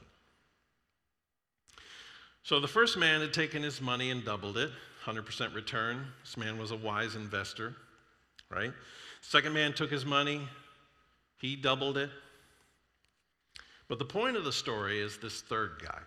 So 2.43 2.61
the 2.61 2.69
first 2.69 2.97
man 2.97 3.21
had 3.21 3.35
taken 3.35 3.63
his 3.63 3.81
money 3.81 4.11
and 4.11 4.25
doubled 4.25 4.57
it, 4.57 4.71
100% 5.05 5.55
return. 5.55 6.07
This 6.25 6.37
man 6.37 6.57
was 6.57 6.71
a 6.71 6.77
wise 6.77 7.15
investor, 7.15 7.75
right? 8.51 8.73
Second 9.21 9.53
man 9.53 9.75
took 9.75 9.91
his 9.91 10.07
money, 10.07 10.41
he 11.41 11.57
doubled 11.57 11.99
it. 11.99 12.11
But 13.89 13.99
the 13.99 14.05
point 14.05 14.37
of 14.37 14.45
the 14.45 14.53
story 14.53 15.01
is 15.01 15.19
this 15.19 15.43
third 15.43 15.83
guy. 15.85 15.99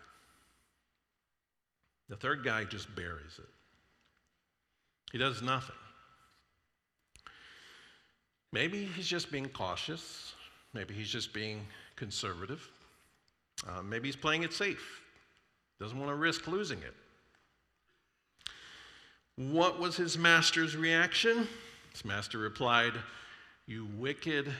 The 2.09 2.15
third 2.15 2.43
guy 2.43 2.63
just 2.63 2.93
buries 2.95 3.37
it. 3.37 3.49
He 5.11 5.17
does 5.17 5.41
nothing. 5.41 5.75
Maybe 8.53 8.85
he's 8.85 9.07
just 9.07 9.31
being 9.31 9.49
cautious. 9.49 10.33
Maybe 10.73 10.93
he's 10.93 11.09
just 11.09 11.33
being 11.33 11.65
conservative. 11.95 12.67
Uh, 13.67 13.81
maybe 13.81 14.07
he's 14.07 14.15
playing 14.15 14.43
it 14.43 14.53
safe. 14.53 15.01
Doesn't 15.79 15.97
want 15.97 16.09
to 16.09 16.15
risk 16.15 16.47
losing 16.47 16.79
it. 16.79 16.93
What 19.35 19.79
was 19.79 19.95
his 19.95 20.17
master's 20.17 20.75
reaction? 20.75 21.47
His 21.91 22.05
master 22.05 22.37
replied, 22.37 22.93
You 23.65 23.87
wicked, 23.97 24.53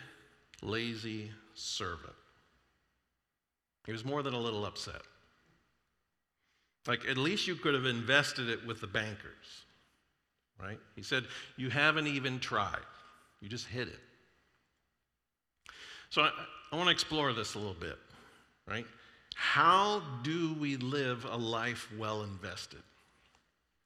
lazy 0.62 1.32
servant. 1.54 2.14
He 3.86 3.92
was 3.92 4.06
more 4.06 4.24
than 4.24 4.34
a 4.34 4.40
little 4.40 4.66
upset. 4.66 5.02
Like, 6.88 7.06
at 7.08 7.18
least 7.18 7.48
you 7.48 7.56
could 7.56 7.74
have 7.74 7.86
invested 7.86 8.50
it 8.50 8.66
with 8.66 8.82
the 8.82 8.88
bankers, 8.88 9.66
right? 10.62 10.80
He 10.96 11.02
said, 11.02 11.26
You 11.58 11.70
haven't 11.70 12.08
even 12.08 12.40
tried, 12.40 12.86
you 13.42 13.50
just 13.50 13.68
hid 13.68 13.88
it. 13.88 14.00
So, 16.10 16.24
I, 16.24 16.32
I 16.72 16.76
want 16.76 16.88
to 16.88 16.92
explore 16.92 17.34
this 17.34 17.56
a 17.56 17.60
little 17.60 17.74
bit, 17.74 17.98
right? 18.68 18.86
How 19.36 20.02
do 20.24 20.54
we 20.60 20.78
live 20.78 21.26
a 21.30 21.38
life 21.38 21.88
well 21.98 22.24
invested? 22.24 22.82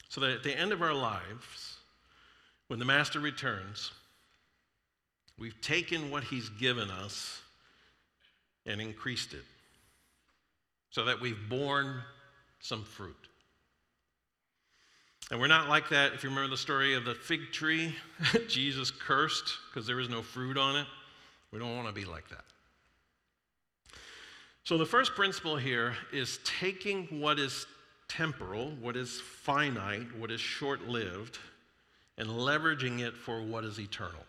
So 0.09 0.21
that 0.21 0.31
at 0.31 0.43
the 0.43 0.57
end 0.57 0.71
of 0.71 0.81
our 0.81 0.93
lives, 0.93 1.77
when 2.67 2.79
the 2.79 2.85
Master 2.85 3.19
returns, 3.19 3.91
we've 5.37 5.59
taken 5.61 6.09
what 6.09 6.23
He's 6.23 6.49
given 6.49 6.89
us 6.89 7.41
and 8.65 8.81
increased 8.81 9.33
it 9.33 9.43
so 10.89 11.05
that 11.05 11.19
we've 11.19 11.49
borne 11.49 12.01
some 12.59 12.83
fruit. 12.83 13.15
And 15.31 15.39
we're 15.39 15.47
not 15.47 15.67
like 15.67 15.89
that. 15.89 16.13
If 16.13 16.23
you 16.23 16.29
remember 16.29 16.49
the 16.49 16.57
story 16.57 16.93
of 16.93 17.03
the 17.03 17.15
fig 17.15 17.51
tree, 17.51 17.95
Jesus 18.47 18.91
cursed 18.91 19.57
because 19.69 19.87
there 19.87 19.95
was 19.95 20.09
no 20.09 20.21
fruit 20.21 20.57
on 20.57 20.75
it. 20.75 20.85
We 21.51 21.59
don't 21.59 21.75
want 21.75 21.87
to 21.87 21.93
be 21.93 22.05
like 22.05 22.29
that. 22.29 22.43
So, 24.63 24.77
the 24.77 24.85
first 24.85 25.15
principle 25.15 25.57
here 25.57 25.95
is 26.11 26.39
taking 26.43 27.05
what 27.19 27.39
is 27.39 27.67
temporal, 28.07 28.71
what 28.81 28.95
is 28.95 29.21
finite, 29.21 30.15
what 30.17 30.31
is 30.31 30.41
short 30.41 30.87
lived, 30.87 31.37
and 32.17 32.27
leveraging 32.29 32.99
it 32.99 33.15
for 33.15 33.41
what 33.41 33.63
is 33.63 33.79
eternal. 33.79 34.23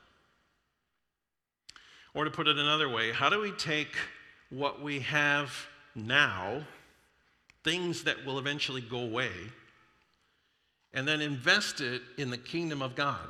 Or 2.15 2.25
to 2.25 2.31
put 2.31 2.49
it 2.49 2.59
another 2.59 2.89
way, 2.89 3.13
how 3.13 3.29
do 3.29 3.41
we 3.41 3.53
take 3.53 3.95
what 4.51 4.81
we 4.83 5.01
have 5.01 5.53
now, 5.95 6.63
things 7.65 8.05
that 8.05 8.25
will 8.25 8.39
eventually 8.39 8.81
go 8.81 9.01
away, 9.01 9.31
and 10.97 11.07
then 11.07 11.21
invest 11.21 11.81
it 11.83 12.01
in 12.17 12.31
the 12.31 12.39
kingdom 12.39 12.81
of 12.81 12.97
God, 12.97 13.21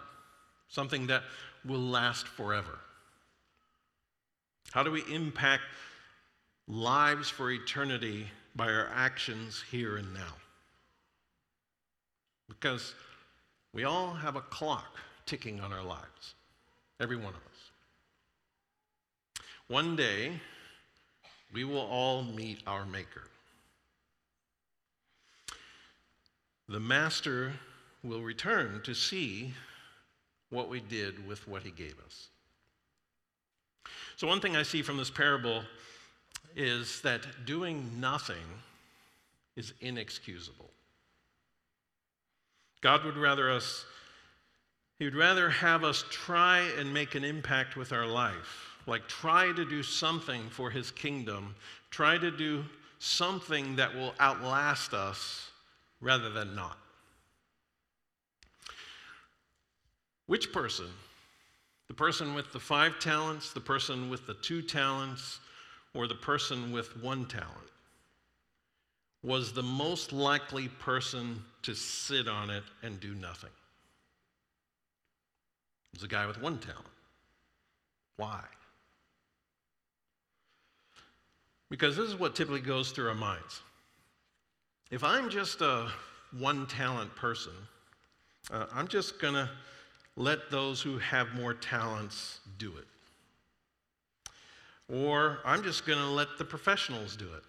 something 0.69 1.09
that 1.09 1.25
will 1.65 1.81
last 1.81 2.29
forever? 2.29 2.79
How 4.71 4.85
do 4.85 4.93
we 4.93 5.03
impact 5.13 5.65
lives 6.69 7.29
for 7.29 7.51
eternity 7.51 8.29
by 8.55 8.67
our 8.67 8.89
actions 8.95 9.65
here 9.71 9.97
and 9.97 10.15
now? 10.15 10.35
Because 12.49 12.95
we 13.73 13.83
all 13.83 14.15
have 14.15 14.37
a 14.37 14.41
clock 14.43 14.97
ticking 15.27 15.61
on 15.61 15.73
our 15.73 15.83
lives, 15.83 16.35
every 17.01 17.17
one 17.17 17.35
of 17.35 17.35
us. 17.35 17.71
One 19.67 19.97
day, 19.97 20.41
we 21.53 21.65
will 21.65 21.81
all 21.81 22.23
meet 22.23 22.61
our 22.65 22.87
Maker. 22.87 23.25
The 26.69 26.81
Master 26.81 27.53
will 28.03 28.23
return 28.23 28.81
to 28.85 28.95
see 28.95 29.55
what 30.51 30.69
we 30.69 30.81
did 30.81 31.27
with 31.27 31.47
what 31.47 31.63
he 31.63 31.71
gave 31.71 31.95
us. 32.05 32.29
So, 34.17 34.27
one 34.27 34.41
thing 34.41 34.57
I 34.57 34.63
see 34.63 34.83
from 34.83 34.97
this 34.97 35.11
parable 35.11 35.63
is 36.57 37.03
that 37.03 37.45
doing 37.45 38.01
nothing 38.01 38.37
is 39.57 39.75
inexcusable. 39.81 40.71
God 42.81 43.05
would 43.05 43.17
rather 43.17 43.51
us, 43.51 43.85
He 44.99 45.05
would 45.05 45.15
rather 45.15 45.51
have 45.51 45.85
us 45.85 46.05
try 46.11 46.61
and 46.79 46.93
make 46.93 47.15
an 47.15 47.25
impact 47.25 47.77
with 47.77 47.93
our 47.93 48.07
life, 48.07 48.77
like 48.87 49.07
try 49.07 49.53
to 49.53 49.65
do 49.65 49.83
something 49.83 50.49
for 50.51 50.71
His 50.71 50.91
kingdom, 50.91 51.55
try 51.91 52.17
to 52.17 52.31
do 52.31 52.65
something 52.99 53.77
that 53.77 53.95
will 53.95 54.15
outlast 54.19 54.95
us 54.95 55.51
rather 56.01 56.31
than 56.31 56.55
not. 56.55 56.79
Which 60.27 60.53
person? 60.53 60.87
The 61.89 61.95
person 61.95 62.35
with 62.35 62.53
the 62.53 62.61
five 62.61 62.99
talents, 62.99 63.53
the 63.53 63.61
person 63.61 64.11
with 64.11 64.27
the 64.27 64.35
two 64.35 64.61
talents, 64.61 65.39
or 65.95 66.07
the 66.09 66.15
person 66.15 66.73
with 66.73 67.01
one 67.03 67.27
talent 67.27 67.71
was 69.23 69.53
the 69.53 69.63
most 69.63 70.13
likely 70.13 70.69
person 70.69 71.43
to 71.63 71.75
sit 71.75 72.29
on 72.29 72.51
it 72.51 72.65
and 72.83 73.01
do 73.01 73.15
nothing. 73.15 73.51
It 75.93 75.95
was 75.95 76.03
the 76.03 76.09
guy 76.09 76.27
with 76.27 76.41
one 76.41 76.59
talent. 76.59 76.87
Why? 78.17 78.41
Because 81.71 81.97
this 81.97 82.09
is 82.09 82.15
what 82.15 82.37
typically 82.37 82.61
goes 82.61 82.93
through 82.93 83.09
our 83.09 83.15
minds. 83.15 83.63
If 84.91 85.03
I'm 85.03 85.31
just 85.31 85.61
a 85.61 85.89
one 86.39 86.67
talent 86.67 87.15
person, 87.17 87.53
uh, 88.53 88.67
I'm 88.73 88.87
just 88.87 89.21
going 89.21 89.35
to 89.35 89.51
let 90.17 90.51
those 90.51 90.81
who 90.81 90.99
have 90.99 91.35
more 91.35 91.55
talents 91.55 92.41
do 92.59 92.73
it. 92.77 92.87
Or 94.89 95.39
I'm 95.45 95.63
just 95.63 95.87
going 95.87 95.99
to 95.99 96.07
let 96.07 96.39
the 96.39 96.45
professionals 96.45 97.17
do 97.17 97.25
it. 97.25 97.43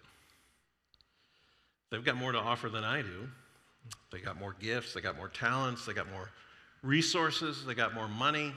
They've 1.91 2.03
got 2.03 2.17
more 2.17 2.31
to 2.31 2.39
offer 2.39 2.69
than 2.69 2.83
I 2.83 3.01
do. 3.01 3.29
They 4.11 4.19
got 4.19 4.39
more 4.39 4.55
gifts, 4.59 4.93
they 4.93 5.01
got 5.01 5.15
more 5.17 5.27
talents, 5.27 5.85
they 5.85 5.93
got 5.93 6.09
more 6.11 6.29
resources, 6.81 7.65
they 7.65 7.75
got 7.75 7.93
more 7.93 8.07
money. 8.07 8.53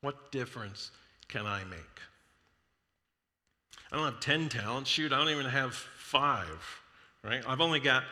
What 0.00 0.32
difference 0.32 0.90
can 1.28 1.46
I 1.46 1.62
make? 1.64 1.78
I 3.92 3.96
don't 3.96 4.04
have 4.06 4.20
10 4.20 4.48
talents. 4.48 4.90
Shoot, 4.90 5.12
I 5.12 5.18
don't 5.18 5.28
even 5.28 5.46
have 5.46 5.74
five, 5.74 6.82
right? 7.24 7.42
I've 7.46 7.60
only 7.60 7.80
got 7.80 8.04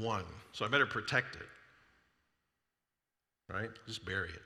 one, 0.00 0.24
so 0.52 0.64
I 0.64 0.68
better 0.68 0.86
protect 0.86 1.36
it, 1.36 1.46
right? 3.52 3.70
Just 3.86 4.04
bury 4.04 4.30
it. 4.30 4.42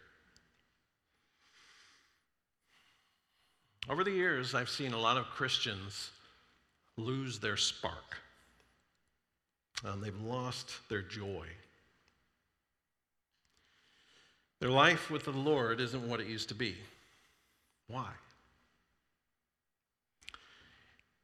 Over 3.89 4.05
the 4.05 4.11
years, 4.11 4.55
I've 4.55 4.69
seen 4.69 4.93
a 4.93 4.99
lot 4.99 5.17
of 5.17 5.27
Christians 5.27 6.11
lose 6.97 7.39
their 7.39 7.57
spark. 7.57 8.19
Um, 9.85 10.01
they've 10.01 10.21
lost 10.21 10.77
their 10.91 11.03
joy. 11.03 11.47
Their 14.61 14.71
life 14.71 15.11
with 15.11 15.25
the 15.25 15.31
Lord 15.31 15.81
isn't 15.81 16.09
what 16.09 16.21
it 16.21 16.27
used 16.27 16.49
to 16.49 16.55
be. 16.55 16.75
Why? 17.87 18.09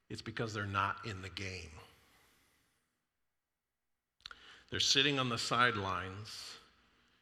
It's 0.09 0.23
because 0.23 0.55
they're 0.55 0.67
not 0.67 0.97
in 1.05 1.21
the 1.21 1.31
game. 1.31 1.71
They're 4.75 4.81
sitting 4.81 5.21
on 5.21 5.29
the 5.29 5.39
sidelines, 5.39 6.57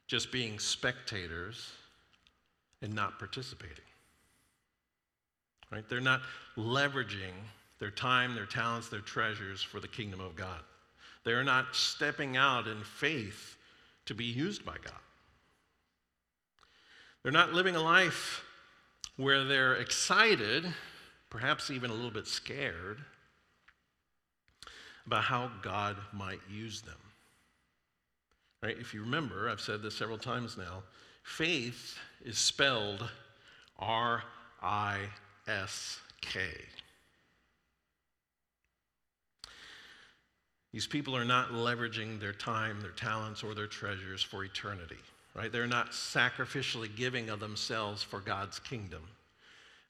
just 0.07 0.33
being 0.33 0.59
spectators 0.59 1.71
and 2.81 2.95
not 2.95 3.19
participating. 3.19 3.85
Right? 5.71 5.87
They're 5.87 6.01
not 6.01 6.23
leveraging 6.57 7.35
their 7.79 7.91
time, 7.91 8.35
their 8.35 8.47
talents, 8.47 8.89
their 8.89 9.01
treasures 9.01 9.61
for 9.61 9.81
the 9.81 9.87
kingdom 9.87 10.19
of 10.19 10.35
God. 10.35 10.61
They 11.25 11.33
are 11.33 11.45
not 11.45 11.77
stepping 11.77 12.39
out 12.39 12.69
in 12.69 12.83
faith 12.85 13.59
to 14.07 14.15
be 14.15 14.25
used 14.25 14.65
by 14.65 14.77
God. 14.83 15.03
They're 17.23 17.33
not 17.33 17.53
living 17.53 17.77
a 17.77 17.83
life 17.83 18.47
where 19.19 19.45
they're 19.45 19.75
excited, 19.75 20.65
perhaps 21.29 21.71
even 21.71 21.91
a 21.91 21.95
little 21.95 22.11
bit 22.11 22.27
scared, 22.27 23.05
about 25.07 25.25
how 25.25 25.51
God 25.61 25.99
might 26.15 26.41
use 26.51 26.81
them. 26.81 26.97
Right? 28.63 28.77
If 28.79 28.95
you 28.95 29.01
remember, 29.01 29.49
I've 29.49 29.61
said 29.61 29.83
this 29.83 29.97
several 29.97 30.19
times 30.19 30.57
now, 30.57 30.83
faith 31.25 31.99
is 32.25 32.39
spelled 32.39 33.09
R 33.79 34.23
I 34.63 35.01
S 35.49 35.99
K. 36.21 36.41
These 40.73 40.87
people 40.87 41.15
are 41.17 41.25
not 41.25 41.51
leveraging 41.51 42.19
their 42.19 42.33
time, 42.33 42.81
their 42.81 42.93
talents, 42.93 43.43
or 43.43 43.53
their 43.55 43.67
treasures 43.67 44.23
for 44.23 44.45
eternity, 44.45 44.97
right? 45.35 45.53
They're 45.53 45.67
not 45.67 45.91
sacrificially 45.91 46.95
giving 46.97 47.29
of 47.29 47.41
themselves 47.41 48.03
for 48.03 48.21
God's 48.21 48.59
kingdom. 48.59 49.03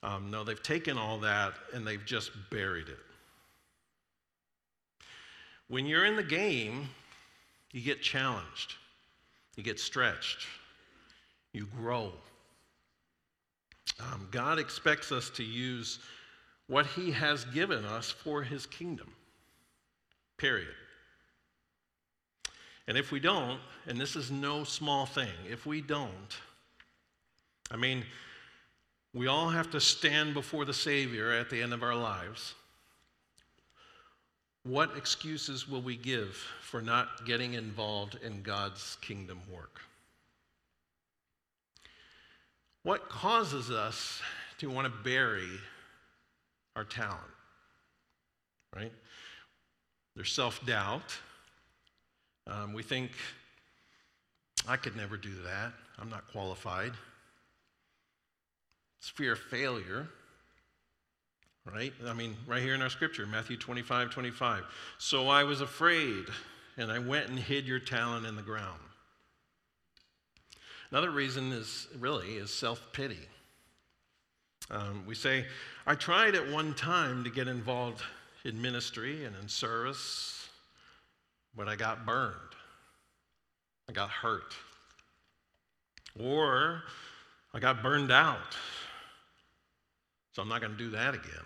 Um, 0.03 0.31
no, 0.31 0.43
they've 0.43 0.61
taken 0.61 0.99
all 0.99 1.19
that 1.21 1.53
and 1.73 1.87
they've 1.87 2.05
just 2.05 2.33
buried 2.51 2.89
it. 2.89 2.99
When 5.69 5.87
you're 5.87 6.05
in 6.05 6.17
the 6.17 6.23
game, 6.25 6.89
you 7.73 7.81
get 7.81 8.03
challenged, 8.03 8.75
you 9.57 9.63
get 9.63 9.81
stretched, 9.81 10.47
you 11.53 11.67
grow. 11.77 12.13
Um, 14.01 14.29
God 14.31 14.59
expects 14.59 15.13
us 15.13 15.31
to 15.31 15.45
use 15.45 15.99
what 16.67 16.87
He 16.87 17.11
has 17.11 17.45
given 17.47 17.85
us 17.85 18.11
for 18.11 18.43
His 18.43 18.67
kingdom. 18.67 19.13
Period. 20.37 20.69
And 22.89 22.99
if 22.99 23.13
we 23.13 23.21
don't, 23.21 23.61
and 23.87 23.99
this 23.99 24.17
is 24.17 24.31
no 24.31 24.65
small 24.65 25.07
thing, 25.07 25.33
if 25.51 25.67
we 25.67 25.81
don't, 25.81 26.37
I 27.71 27.77
mean, 27.77 28.05
we 29.15 29.27
all 29.27 29.49
have 29.49 29.71
to 29.71 29.81
stand 29.81 30.35
before 30.35 30.65
the 30.65 30.75
Savior 30.75 31.31
at 31.31 31.49
the 31.49 31.63
end 31.63 31.73
of 31.73 31.83
our 31.83 31.95
lives. 31.95 32.55
What 34.64 34.96
excuses 34.96 35.68
will 35.68 35.83
we 35.83 35.96
give 35.96 36.37
for 36.61 36.81
not 36.81 37.27
getting 37.27 37.55
involved 37.55 38.18
in 38.22 38.42
God's 38.42 38.96
kingdom 39.01 39.40
work? 39.53 39.81
What 42.85 43.09
causes 43.09 43.70
us 43.70 44.20
to 44.59 44.70
want 44.70 44.87
to 44.87 45.03
bury 45.03 45.48
our 46.77 46.85
talent? 46.85 47.18
Right? 48.75 48.92
There's 50.14 50.33
self 50.33 50.64
doubt. 50.64 51.16
Um, 52.46 52.72
we 52.72 52.83
think, 52.83 53.12
I 54.66 54.77
could 54.77 54.96
never 54.96 55.16
do 55.16 55.35
that. 55.44 55.72
I'm 55.98 56.09
not 56.09 56.31
qualified. 56.33 56.92
It's 58.98 59.09
fear 59.09 59.33
of 59.33 59.38
failure, 59.38 60.09
right? 61.64 61.92
I 62.07 62.12
mean, 62.12 62.37
right 62.46 62.62
here 62.62 62.75
in 62.75 62.83
our 62.83 62.90
scripture, 62.90 63.27
Matthew 63.27 63.57
25, 63.57 64.11
25. 64.11 64.64
So 64.98 65.29
I 65.29 65.44
was 65.44 65.61
afraid, 65.61 66.25
and 66.77 66.90
I 66.90 66.98
went 66.98 67.29
and 67.29 67.38
hid 67.38 67.66
your 67.66 67.79
talent 67.79 68.27
in 68.27 68.37
the 68.37 68.42
ground. 68.42 68.81
Another 70.90 71.11
reason 71.11 71.53
is 71.53 71.88
really 71.98 72.35
is 72.35 72.53
self-pity. 72.53 73.20
Um, 74.70 75.05
we 75.07 75.14
say, 75.14 75.46
I 75.87 75.94
tried 75.94 76.35
at 76.35 76.51
one 76.51 76.75
time 76.75 77.25
to 77.25 77.31
get 77.31 77.48
involved 77.48 78.03
in 78.44 78.61
ministry 78.61 79.25
and 79.25 79.35
in 79.40 79.48
service, 79.48 80.48
but 81.57 81.68
I 81.68 81.77
got 81.77 82.05
burned. 82.05 82.37
I 83.88 83.92
got 83.92 84.11
hurt. 84.11 84.55
Or 86.18 86.83
I 87.55 87.59
got 87.59 87.83
burned 87.83 88.12
out. 88.12 88.57
So 90.33 90.42
I'm 90.42 90.49
not 90.49 90.61
going 90.61 90.73
to 90.73 90.79
do 90.79 90.90
that 90.90 91.14
again. 91.14 91.45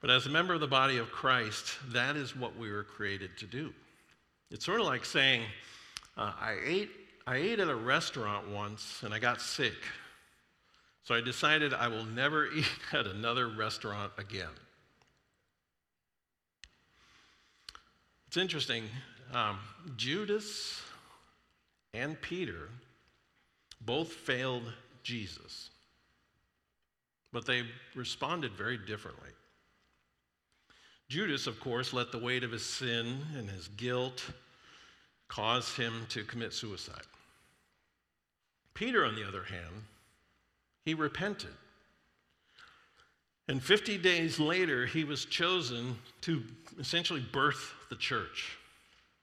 But 0.00 0.10
as 0.10 0.26
a 0.26 0.30
member 0.30 0.54
of 0.54 0.60
the 0.60 0.68
body 0.68 0.98
of 0.98 1.10
Christ, 1.10 1.76
that 1.92 2.16
is 2.16 2.36
what 2.36 2.56
we 2.56 2.70
were 2.70 2.84
created 2.84 3.36
to 3.38 3.46
do. 3.46 3.72
It's 4.50 4.64
sort 4.64 4.80
of 4.80 4.86
like 4.86 5.04
saying, 5.04 5.42
uh, 6.16 6.32
I, 6.40 6.56
ate, 6.64 6.90
I 7.26 7.36
ate 7.36 7.58
at 7.58 7.68
a 7.68 7.74
restaurant 7.74 8.48
once 8.48 9.02
and 9.02 9.12
I 9.12 9.18
got 9.18 9.40
sick. 9.40 9.74
So 11.02 11.14
I 11.14 11.20
decided 11.20 11.74
I 11.74 11.88
will 11.88 12.04
never 12.04 12.46
eat 12.54 12.66
at 12.92 13.06
another 13.06 13.48
restaurant 13.48 14.12
again. 14.18 14.46
It's 18.28 18.36
interesting. 18.36 18.84
Um, 19.32 19.58
Judas 19.96 20.82
and 21.94 22.20
Peter 22.20 22.68
both 23.80 24.12
failed 24.12 24.64
Jesus, 25.08 25.70
but 27.32 27.46
they 27.46 27.62
responded 27.94 28.52
very 28.52 28.76
differently. 28.76 29.30
Judas, 31.08 31.46
of 31.46 31.58
course, 31.60 31.94
let 31.94 32.12
the 32.12 32.18
weight 32.18 32.44
of 32.44 32.52
his 32.52 32.66
sin 32.66 33.20
and 33.34 33.48
his 33.48 33.68
guilt 33.68 34.22
cause 35.26 35.74
him 35.74 36.04
to 36.10 36.24
commit 36.24 36.52
suicide. 36.52 37.06
Peter, 38.74 39.06
on 39.06 39.14
the 39.14 39.26
other 39.26 39.44
hand, 39.44 39.84
he 40.84 40.92
repented. 40.92 41.54
And 43.48 43.62
50 43.62 43.96
days 43.96 44.38
later, 44.38 44.84
he 44.84 45.04
was 45.04 45.24
chosen 45.24 45.96
to 46.20 46.42
essentially 46.78 47.24
birth 47.32 47.72
the 47.88 47.96
church. 47.96 48.58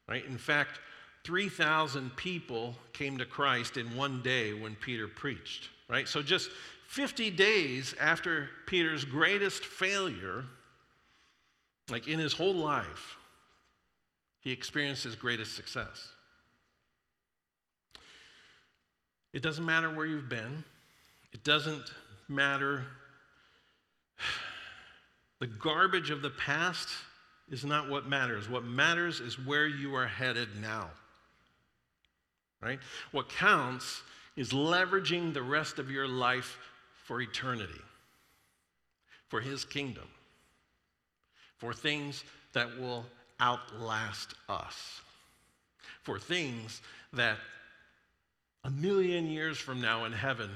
Right? 0.09 0.25
In 0.25 0.39
fact, 0.39 0.79
3,000 1.25 2.15
people 2.15 2.75
came 2.91 3.19
to 3.19 3.25
Christ 3.25 3.77
in 3.77 3.95
one 3.95 4.23
day 4.23 4.53
when 4.53 4.73
Peter 4.73 5.07
preached. 5.07 5.69
Right? 5.87 6.07
So 6.07 6.21
just 6.21 6.49
50 6.87 7.31
days 7.31 7.95
after 7.99 8.49
Peter's 8.65 9.05
greatest 9.05 9.63
failure, 9.63 10.45
like 11.89 12.07
in 12.07 12.19
his 12.19 12.33
whole 12.33 12.55
life, 12.55 13.17
he 14.41 14.51
experienced 14.51 15.03
his 15.03 15.15
greatest 15.15 15.55
success. 15.55 16.09
It 19.33 19.41
doesn't 19.41 19.65
matter 19.65 19.89
where 19.89 20.05
you've 20.05 20.29
been, 20.29 20.63
it 21.33 21.43
doesn't 21.43 21.91
matter. 22.27 22.83
The 25.41 25.47
garbage 25.47 26.11
of 26.11 26.21
the 26.21 26.29
past 26.29 26.87
is 27.51 27.65
not 27.65 27.89
what 27.89 28.07
matters. 28.07 28.49
What 28.49 28.63
matters 28.63 29.19
is 29.19 29.37
where 29.37 29.67
you 29.67 29.93
are 29.93 30.07
headed 30.07 30.47
now. 30.61 30.89
Right? 32.61 32.79
What 33.11 33.27
counts 33.27 34.01
is 34.35 34.51
leveraging 34.51 35.33
the 35.33 35.41
rest 35.41 35.79
of 35.79 35.89
your 35.89 36.07
life 36.07 36.57
for 37.05 37.21
eternity, 37.21 37.81
for 39.27 39.39
His 39.39 39.63
kingdom, 39.63 40.07
for 41.57 41.73
things 41.73 42.23
that 42.53 42.79
will 42.79 43.05
outlast 43.39 44.33
us, 44.49 45.01
for 46.03 46.19
things 46.19 46.81
that 47.13 47.37
a 48.63 48.69
million 48.71 49.27
years 49.27 49.57
from 49.57 49.79
now 49.79 50.05
in 50.05 50.11
heaven, 50.11 50.49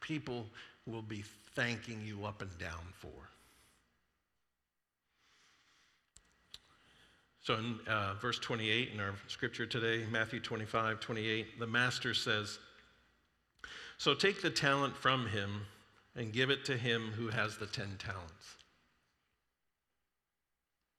people 0.00 0.46
will 0.86 1.02
be 1.02 1.24
thanking 1.54 2.00
you 2.04 2.24
up 2.24 2.42
and 2.42 2.58
down 2.58 2.92
for. 2.98 3.08
So 7.40 7.54
in 7.54 7.78
uh, 7.86 8.14
verse 8.14 8.38
28 8.38 8.90
in 8.94 9.00
our 9.00 9.14
scripture 9.28 9.66
today, 9.66 10.04
Matthew 10.10 10.40
25, 10.40 11.00
28, 11.00 11.58
the 11.58 11.66
master 11.66 12.14
says, 12.14 12.58
So 13.98 14.14
take 14.14 14.42
the 14.42 14.50
talent 14.50 14.96
from 14.96 15.26
him 15.26 15.66
and 16.16 16.32
give 16.32 16.50
it 16.50 16.64
to 16.66 16.76
him 16.76 17.12
who 17.16 17.28
has 17.28 17.56
the 17.56 17.66
10 17.66 17.96
talents. 17.98 18.56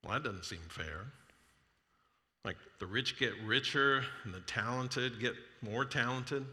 Well, 0.04 0.14
that 0.14 0.24
doesn't 0.24 0.46
seem 0.46 0.60
fair. 0.70 1.06
Like 2.44 2.58
the 2.80 2.86
rich 2.86 3.18
get 3.18 3.34
richer 3.44 4.04
and 4.24 4.34
the 4.34 4.42
talented 4.42 5.20
get 5.20 5.34
more 5.62 5.84
talented. 5.86 6.46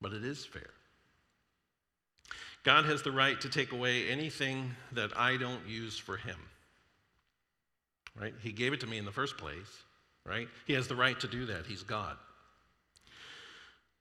But 0.00 0.12
it 0.12 0.24
is 0.24 0.44
fair. 0.44 0.70
God 2.62 2.86
has 2.86 3.02
the 3.02 3.12
right 3.12 3.40
to 3.42 3.48
take 3.48 3.72
away 3.72 4.08
anything 4.08 4.70
that 4.92 5.16
I 5.16 5.36
don't 5.36 5.66
use 5.66 5.98
for 5.98 6.16
him. 6.16 6.38
Right? 8.18 8.34
He 8.42 8.52
gave 8.52 8.72
it 8.72 8.80
to 8.80 8.86
me 8.86 8.96
in 8.96 9.04
the 9.04 9.12
first 9.12 9.36
place, 9.36 9.82
right? 10.24 10.48
He 10.66 10.72
has 10.74 10.86
the 10.86 10.94
right 10.94 11.18
to 11.20 11.26
do 11.26 11.46
that. 11.46 11.66
He's 11.66 11.82
God. 11.82 12.16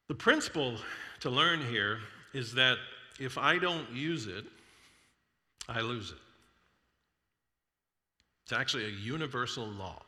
The 0.07 0.15
principle 0.15 0.77
to 1.21 1.29
learn 1.29 1.61
here 1.61 1.99
is 2.33 2.53
that 2.53 2.77
if 3.19 3.37
I 3.37 3.57
don't 3.57 3.89
use 3.91 4.27
it, 4.27 4.45
I 5.69 5.81
lose 5.81 6.11
it. 6.11 6.17
It's 8.43 8.53
actually 8.53 8.85
a 8.85 8.89
universal 8.89 9.65
law. 9.65 10.01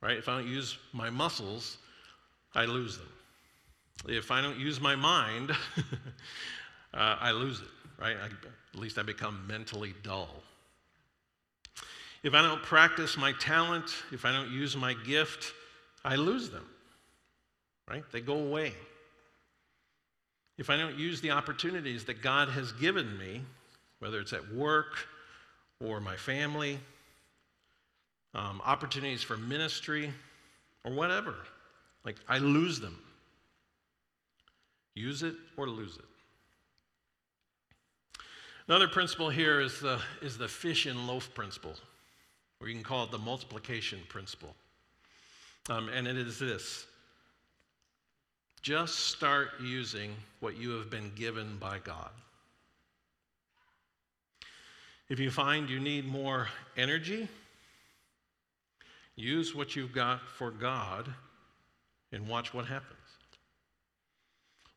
Right? 0.00 0.16
If 0.16 0.28
I 0.28 0.38
don't 0.38 0.48
use 0.48 0.78
my 0.92 1.10
muscles, 1.10 1.78
I 2.54 2.64
lose 2.64 2.96
them. 2.96 3.08
If 4.08 4.30
I 4.30 4.40
don't 4.40 4.58
use 4.58 4.80
my 4.80 4.96
mind, 4.96 5.50
uh, 6.94 7.16
I 7.20 7.32
lose 7.32 7.60
it, 7.60 7.68
right? 7.98 8.16
I, 8.16 8.26
at 8.26 8.80
least 8.80 8.98
I 8.98 9.02
become 9.02 9.44
mentally 9.46 9.94
dull. 10.02 10.42
If 12.22 12.34
I 12.34 12.42
don't 12.42 12.62
practice 12.62 13.16
my 13.16 13.32
talent, 13.32 13.90
if 14.12 14.24
I 14.24 14.32
don't 14.32 14.50
use 14.50 14.76
my 14.76 14.94
gift, 14.94 15.52
I 16.04 16.16
lose 16.16 16.50
them, 16.50 16.66
right? 17.90 18.04
They 18.12 18.20
go 18.20 18.36
away. 18.36 18.72
If 20.56 20.70
I 20.70 20.76
don't 20.76 20.96
use 20.96 21.20
the 21.20 21.32
opportunities 21.32 22.04
that 22.04 22.22
God 22.22 22.48
has 22.50 22.70
given 22.72 23.18
me, 23.18 23.42
whether 23.98 24.20
it's 24.20 24.32
at 24.32 24.52
work 24.52 25.08
or 25.84 26.00
my 26.00 26.16
family, 26.16 26.78
um, 28.34 28.62
opportunities 28.64 29.22
for 29.22 29.36
ministry, 29.36 30.12
or 30.84 30.92
whatever, 30.92 31.34
like 32.04 32.16
I 32.28 32.38
lose 32.38 32.78
them. 32.78 32.96
Use 34.94 35.22
it 35.22 35.34
or 35.56 35.68
lose 35.68 35.96
it. 35.96 36.04
Another 38.68 38.86
principle 38.86 39.30
here 39.30 39.60
is 39.60 39.80
the, 39.80 40.00
is 40.22 40.38
the 40.38 40.46
fish 40.46 40.86
and 40.86 41.08
loaf 41.08 41.34
principle, 41.34 41.74
or 42.60 42.68
you 42.68 42.74
can 42.74 42.84
call 42.84 43.04
it 43.04 43.10
the 43.10 43.18
multiplication 43.18 43.98
principle. 44.08 44.54
Um, 45.68 45.88
and 45.88 46.06
it 46.06 46.16
is 46.16 46.38
this 46.38 46.86
just 48.62 48.98
start 48.98 49.50
using 49.62 50.14
what 50.40 50.56
you 50.56 50.70
have 50.70 50.90
been 50.90 51.12
given 51.14 51.56
by 51.58 51.78
God. 51.78 52.10
If 55.08 55.18
you 55.18 55.30
find 55.30 55.68
you 55.68 55.80
need 55.80 56.06
more 56.06 56.48
energy, 56.76 57.28
use 59.16 59.54
what 59.54 59.74
you've 59.74 59.92
got 59.92 60.20
for 60.20 60.50
God 60.50 61.12
and 62.12 62.28
watch 62.28 62.54
what 62.54 62.66
happens. 62.66 62.96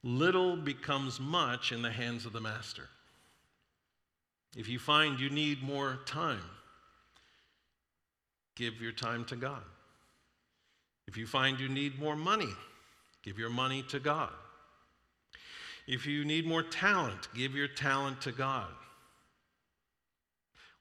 Little 0.04 0.56
becomes 0.58 1.20
much 1.20 1.72
in 1.72 1.82
the 1.82 1.92
hands 1.92 2.26
of 2.26 2.34
the 2.34 2.42
master. 2.42 2.90
If 4.56 4.68
you 4.68 4.80
find 4.80 5.20
you 5.20 5.30
need 5.30 5.64
more 5.64 6.00
time, 6.06 6.42
give 8.56 8.82
your 8.82 8.92
time 8.92 9.26
to 9.26 9.36
God. 9.36 9.64
If 11.08 11.18
you 11.18 11.26
find 11.26 11.60
you 11.60 11.70
need 11.70 12.00
more 12.00 12.16
money, 12.16 12.50
give 13.24 13.40
your 13.40 13.50
money 13.50 13.84
to 13.90 14.00
God. 14.00 14.32
If 15.88 16.06
you 16.06 16.24
need 16.24 16.46
more 16.46 16.64
talent, 16.64 17.28
give 17.34 17.56
your 17.56 17.68
talent 17.68 18.22
to 18.22 18.32
God. 18.32 18.70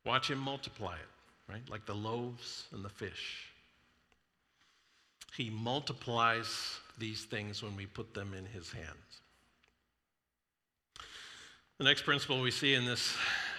Watch 0.04 0.30
Him 0.30 0.38
multiply 0.38 0.94
it, 0.94 1.52
right? 1.52 1.62
Like 1.68 1.86
the 1.86 1.94
loaves 1.94 2.66
and 2.72 2.84
the 2.84 2.88
fish. 2.88 3.46
He 5.36 5.50
multiplies 5.50 6.78
these 6.98 7.24
things 7.24 7.62
when 7.62 7.76
we 7.76 7.86
put 7.86 8.14
them 8.14 8.34
in 8.34 8.44
His 8.44 8.70
hands. 8.70 9.20
The 11.78 11.84
next 11.84 12.02
principle 12.02 12.40
we 12.40 12.50
see 12.50 12.74
in 12.74 12.84
this 12.84 13.14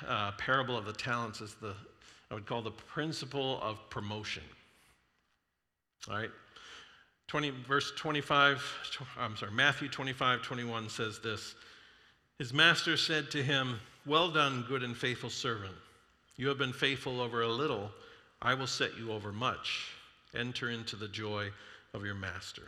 uh, 0.07 0.31
parable 0.37 0.77
of 0.77 0.85
the 0.85 0.93
talents 0.93 1.41
is 1.41 1.55
the, 1.55 1.73
I 2.31 2.35
would 2.35 2.45
call 2.45 2.61
the 2.61 2.71
principle 2.71 3.59
of 3.61 3.77
promotion. 3.89 4.43
All 6.09 6.15
right? 6.15 6.29
20, 7.27 7.51
verse 7.67 7.91
25, 7.97 8.63
I'm 9.19 9.35
sorry, 9.35 9.51
Matthew 9.51 9.89
25, 9.89 10.41
21 10.41 10.89
says 10.89 11.19
this 11.19 11.55
His 12.37 12.53
master 12.53 12.97
said 12.97 13.31
to 13.31 13.41
him, 13.41 13.79
Well 14.05 14.29
done, 14.29 14.65
good 14.67 14.83
and 14.83 14.95
faithful 14.95 15.29
servant. 15.29 15.75
You 16.35 16.47
have 16.47 16.57
been 16.57 16.73
faithful 16.73 17.21
over 17.21 17.43
a 17.43 17.47
little, 17.47 17.91
I 18.41 18.53
will 18.53 18.67
set 18.67 18.97
you 18.97 19.11
over 19.11 19.31
much. 19.31 19.89
Enter 20.35 20.69
into 20.69 20.95
the 20.95 21.07
joy 21.07 21.49
of 21.93 22.03
your 22.03 22.15
master. 22.15 22.63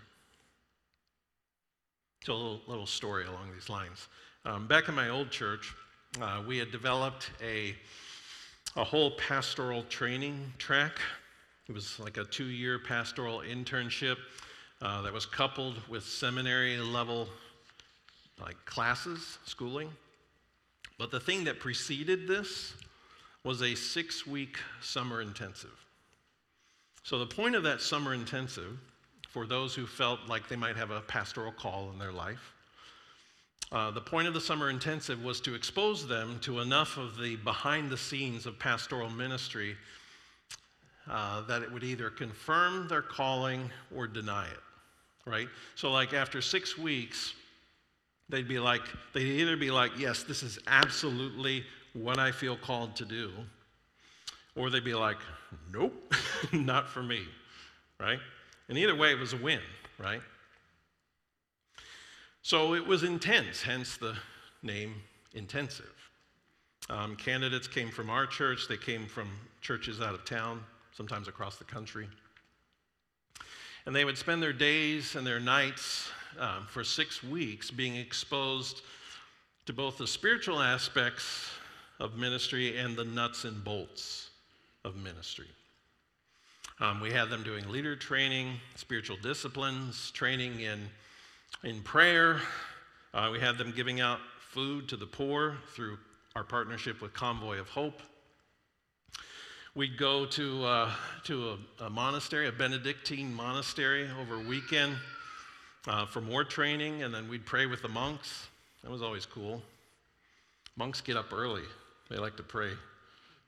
So, 2.23 2.33
a 2.33 2.35
little, 2.35 2.61
little 2.67 2.85
story 2.85 3.25
along 3.25 3.51
these 3.53 3.69
lines. 3.69 4.07
Um, 4.45 4.67
back 4.67 4.87
in 4.87 4.95
my 4.95 5.09
old 5.09 5.31
church, 5.31 5.75
uh, 6.21 6.41
we 6.47 6.57
had 6.57 6.71
developed 6.71 7.31
a, 7.43 7.75
a 8.75 8.83
whole 8.83 9.11
pastoral 9.11 9.83
training 9.83 10.53
track. 10.57 10.93
It 11.67 11.73
was 11.73 11.99
like 11.99 12.17
a 12.17 12.23
two 12.23 12.45
year 12.45 12.77
pastoral 12.77 13.39
internship 13.39 14.17
uh, 14.81 15.01
that 15.01 15.11
was 15.13 15.25
coupled 15.25 15.75
with 15.87 16.03
seminary 16.03 16.77
level 16.77 17.27
like 18.39 18.57
classes, 18.65 19.39
schooling. 19.45 19.89
But 20.97 21.11
the 21.11 21.19
thing 21.19 21.43
that 21.45 21.59
preceded 21.59 22.27
this 22.27 22.73
was 23.43 23.61
a 23.61 23.75
six 23.75 24.25
week 24.27 24.57
summer 24.81 25.21
intensive. 25.21 25.85
So, 27.03 27.19
the 27.19 27.27
point 27.27 27.55
of 27.55 27.63
that 27.63 27.81
summer 27.81 28.13
intensive, 28.13 28.77
for 29.29 29.45
those 29.45 29.75
who 29.75 29.85
felt 29.85 30.21
like 30.27 30.47
they 30.47 30.55
might 30.55 30.75
have 30.75 30.91
a 30.91 31.01
pastoral 31.01 31.51
call 31.51 31.91
in 31.91 31.99
their 31.99 32.11
life, 32.11 32.53
uh, 33.71 33.91
the 33.91 34.01
point 34.01 34.27
of 34.27 34.33
the 34.33 34.41
summer 34.41 34.69
intensive 34.69 35.23
was 35.23 35.39
to 35.41 35.53
expose 35.53 36.07
them 36.07 36.39
to 36.41 36.59
enough 36.59 36.97
of 36.97 37.17
the 37.17 37.35
behind 37.37 37.89
the 37.89 37.97
scenes 37.97 38.45
of 38.45 38.57
pastoral 38.57 39.09
ministry 39.09 39.75
uh, 41.09 41.41
that 41.41 41.61
it 41.61 41.71
would 41.71 41.83
either 41.83 42.09
confirm 42.09 42.87
their 42.87 43.01
calling 43.01 43.69
or 43.95 44.07
deny 44.07 44.47
it 44.47 44.59
right? 45.25 45.47
So, 45.75 45.91
like, 45.91 46.13
after 46.13 46.41
six 46.41 46.77
weeks, 46.77 47.33
they'd 48.29 48.47
be 48.47 48.59
like, 48.59 48.81
they'd 49.13 49.41
either 49.41 49.57
be 49.57 49.71
like, 49.71 49.91
yes, 49.97 50.23
this 50.23 50.43
is 50.43 50.59
absolutely 50.67 51.63
what 51.93 52.19
I 52.19 52.31
feel 52.31 52.55
called 52.55 52.95
to 52.97 53.05
do, 53.05 53.31
or 54.55 54.69
they'd 54.69 54.83
be 54.83 54.93
like, 54.93 55.17
nope, 55.73 56.13
not 56.53 56.89
for 56.89 57.03
me, 57.03 57.23
right? 57.99 58.19
And 58.69 58.77
either 58.77 58.95
way, 58.95 59.11
it 59.11 59.19
was 59.19 59.33
a 59.33 59.37
win, 59.37 59.61
right? 59.97 60.21
So 62.41 62.75
it 62.75 62.85
was 62.85 63.03
intense, 63.03 63.61
hence 63.61 63.97
the 63.97 64.15
name 64.61 64.95
intensive. 65.33 65.91
Um, 66.89 67.15
candidates 67.15 67.67
came 67.67 67.89
from 67.89 68.11
our 68.11 68.27
church, 68.27 68.67
they 68.67 68.77
came 68.77 69.07
from 69.07 69.29
churches 69.61 70.01
out 70.01 70.13
of 70.13 70.23
town, 70.23 70.63
sometimes 70.95 71.27
across 71.27 71.57
the 71.57 71.63
country. 71.63 72.07
And 73.85 73.95
they 73.95 74.05
would 74.05 74.17
spend 74.17 74.41
their 74.41 74.53
days 74.53 75.15
and 75.15 75.27
their 75.27 75.39
nights 75.39 76.09
um, 76.39 76.65
for 76.67 76.83
six 76.83 77.23
weeks 77.23 77.69
being 77.69 77.95
exposed 77.95 78.81
to 79.65 79.73
both 79.73 79.97
the 79.97 80.07
spiritual 80.07 80.61
aspects 80.61 81.51
of 81.99 82.17
ministry 82.17 82.77
and 82.77 82.95
the 82.95 83.03
nuts 83.03 83.45
and 83.45 83.63
bolts 83.63 84.29
of 84.83 84.95
ministry. 84.95 85.47
Um, 86.79 86.99
we 86.99 87.11
had 87.11 87.29
them 87.29 87.43
doing 87.43 87.67
leader 87.69 87.95
training, 87.95 88.53
spiritual 88.75 89.17
disciplines, 89.21 90.11
training 90.11 90.59
in, 90.59 90.87
in 91.63 91.81
prayer. 91.81 92.41
Uh, 93.13 93.29
we 93.31 93.39
had 93.39 93.57
them 93.57 93.71
giving 93.75 94.01
out 94.01 94.19
food 94.39 94.89
to 94.89 94.97
the 94.97 95.05
poor 95.05 95.55
through 95.73 95.97
our 96.35 96.43
partnership 96.43 97.01
with 97.01 97.13
Convoy 97.13 97.59
of 97.59 97.69
Hope. 97.69 98.01
We'd 99.75 99.97
go 99.97 100.25
to, 100.25 100.63
uh, 100.63 100.91
to 101.25 101.49
a, 101.81 101.83
a, 101.83 101.89
monastery, 101.89 102.47
a 102.47 102.51
Benedictine 102.53 103.33
monastery, 103.33 104.09
over 104.21 104.35
a 104.35 104.39
weekend 104.47 104.95
uh, 105.85 106.05
for 106.05 106.21
more 106.21 106.45
training, 106.45 107.03
and 107.03 107.13
then 107.13 107.27
we'd 107.27 107.45
pray 107.45 107.65
with 107.65 107.81
the 107.81 107.89
monks. 107.89 108.47
That 108.83 108.89
was 108.89 109.01
always 109.01 109.25
cool. 109.25 109.61
Monks 110.77 111.01
get 111.01 111.17
up 111.17 111.33
early, 111.33 111.63
they 112.09 112.15
like 112.15 112.37
to 112.37 112.43
pray 112.43 112.71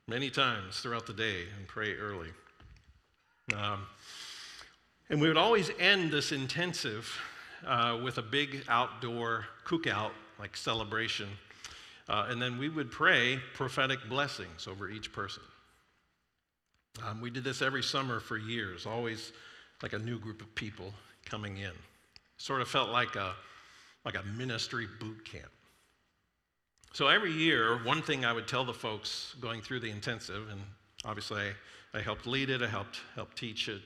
many 0.06 0.28
times 0.28 0.80
throughout 0.80 1.06
the 1.06 1.14
day 1.14 1.44
and 1.56 1.66
pray 1.66 1.94
early. 1.94 2.28
Um, 3.56 3.86
and 5.08 5.22
we 5.22 5.28
would 5.28 5.38
always 5.38 5.70
end 5.78 6.10
this 6.10 6.30
intensive 6.30 7.10
uh, 7.66 8.00
with 8.04 8.18
a 8.18 8.22
big 8.22 8.64
outdoor 8.68 9.46
cookout, 9.64 10.10
like 10.38 10.58
celebration. 10.58 11.30
Uh, 12.06 12.26
and 12.28 12.40
then 12.40 12.58
we 12.58 12.68
would 12.68 12.90
pray 12.90 13.40
prophetic 13.54 14.06
blessings 14.10 14.66
over 14.66 14.90
each 14.90 15.10
person. 15.10 15.42
Um, 17.06 17.20
we 17.20 17.30
did 17.30 17.44
this 17.44 17.62
every 17.62 17.82
summer 17.82 18.20
for 18.20 18.36
years, 18.36 18.86
always 18.86 19.32
like 19.82 19.92
a 19.92 19.98
new 19.98 20.18
group 20.18 20.40
of 20.40 20.54
people 20.54 20.92
coming 21.24 21.58
in. 21.58 21.72
Sort 22.36 22.60
of 22.60 22.68
felt 22.68 22.90
like 22.90 23.16
a, 23.16 23.34
like 24.04 24.16
a 24.16 24.22
ministry 24.36 24.86
boot 25.00 25.24
camp. 25.24 25.50
So 26.92 27.08
every 27.08 27.32
year, 27.32 27.78
one 27.84 28.02
thing 28.02 28.24
I 28.24 28.32
would 28.32 28.48
tell 28.48 28.64
the 28.64 28.72
folks 28.72 29.36
going 29.40 29.60
through 29.60 29.80
the 29.80 29.90
intensive, 29.90 30.48
and 30.50 30.60
obviously 31.04 31.42
I, 31.94 31.98
I 31.98 32.00
helped 32.00 32.26
lead 32.26 32.50
it, 32.50 32.62
I 32.62 32.66
helped, 32.66 33.00
help 33.14 33.34
teach 33.34 33.68
it. 33.68 33.82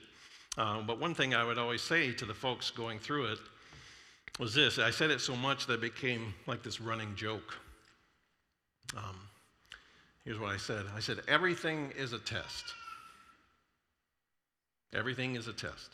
Um, 0.57 0.85
but 0.85 0.99
one 0.99 1.13
thing 1.13 1.33
I 1.33 1.43
would 1.43 1.57
always 1.57 1.81
say 1.81 2.11
to 2.13 2.25
the 2.25 2.33
folks 2.33 2.71
going 2.71 2.99
through 2.99 3.25
it 3.25 3.39
was 4.39 4.53
this 4.53 4.79
I 4.79 4.91
said 4.91 5.11
it 5.11 5.21
so 5.21 5.35
much 5.35 5.67
that 5.67 5.75
it 5.75 5.81
became 5.81 6.33
like 6.47 6.63
this 6.63 6.79
running 6.79 7.15
joke. 7.15 7.55
Um, 8.95 9.17
here's 10.25 10.39
what 10.39 10.51
I 10.51 10.57
said 10.57 10.85
I 10.95 10.99
said, 10.99 11.21
everything 11.27 11.91
is 11.97 12.13
a 12.13 12.19
test. 12.19 12.73
Everything 14.93 15.35
is 15.35 15.47
a 15.47 15.53
test. 15.53 15.91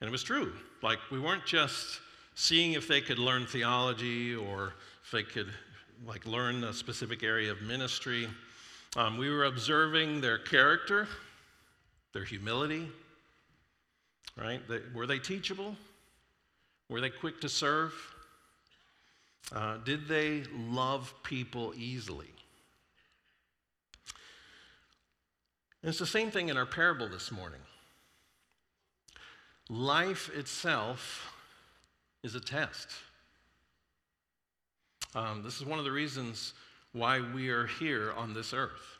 And 0.00 0.08
it 0.08 0.10
was 0.10 0.22
true. 0.22 0.52
Like, 0.82 0.98
we 1.10 1.20
weren't 1.20 1.46
just 1.46 2.00
seeing 2.34 2.72
if 2.72 2.88
they 2.88 3.00
could 3.00 3.18
learn 3.18 3.46
theology 3.46 4.34
or 4.34 4.74
if 5.04 5.10
they 5.12 5.22
could, 5.22 5.52
like, 6.06 6.26
learn 6.26 6.64
a 6.64 6.72
specific 6.72 7.22
area 7.22 7.52
of 7.52 7.62
ministry. 7.62 8.28
Um, 8.96 9.16
we 9.16 9.30
were 9.30 9.44
observing 9.44 10.20
their 10.20 10.38
character, 10.38 11.06
their 12.12 12.24
humility, 12.24 12.88
right? 14.36 14.60
Were 14.92 15.06
they 15.06 15.18
teachable? 15.18 15.76
Were 16.88 17.00
they 17.00 17.10
quick 17.10 17.40
to 17.42 17.48
serve? 17.48 17.94
Uh, 19.54 19.76
did 19.84 20.08
they 20.08 20.42
love 20.68 21.14
people 21.22 21.72
easily? 21.76 22.31
And 25.82 25.88
it's 25.88 25.98
the 25.98 26.06
same 26.06 26.30
thing 26.30 26.48
in 26.48 26.56
our 26.56 26.66
parable 26.66 27.08
this 27.08 27.32
morning. 27.32 27.60
life 29.68 30.30
itself 30.34 31.32
is 32.22 32.34
a 32.34 32.40
test. 32.40 32.88
Um, 35.14 35.42
this 35.42 35.60
is 35.60 35.66
one 35.66 35.78
of 35.78 35.84
the 35.84 35.92
reasons 35.92 36.54
why 36.92 37.20
we 37.20 37.48
are 37.48 37.66
here 37.66 38.12
on 38.16 38.34
this 38.34 38.52
earth. 38.52 38.98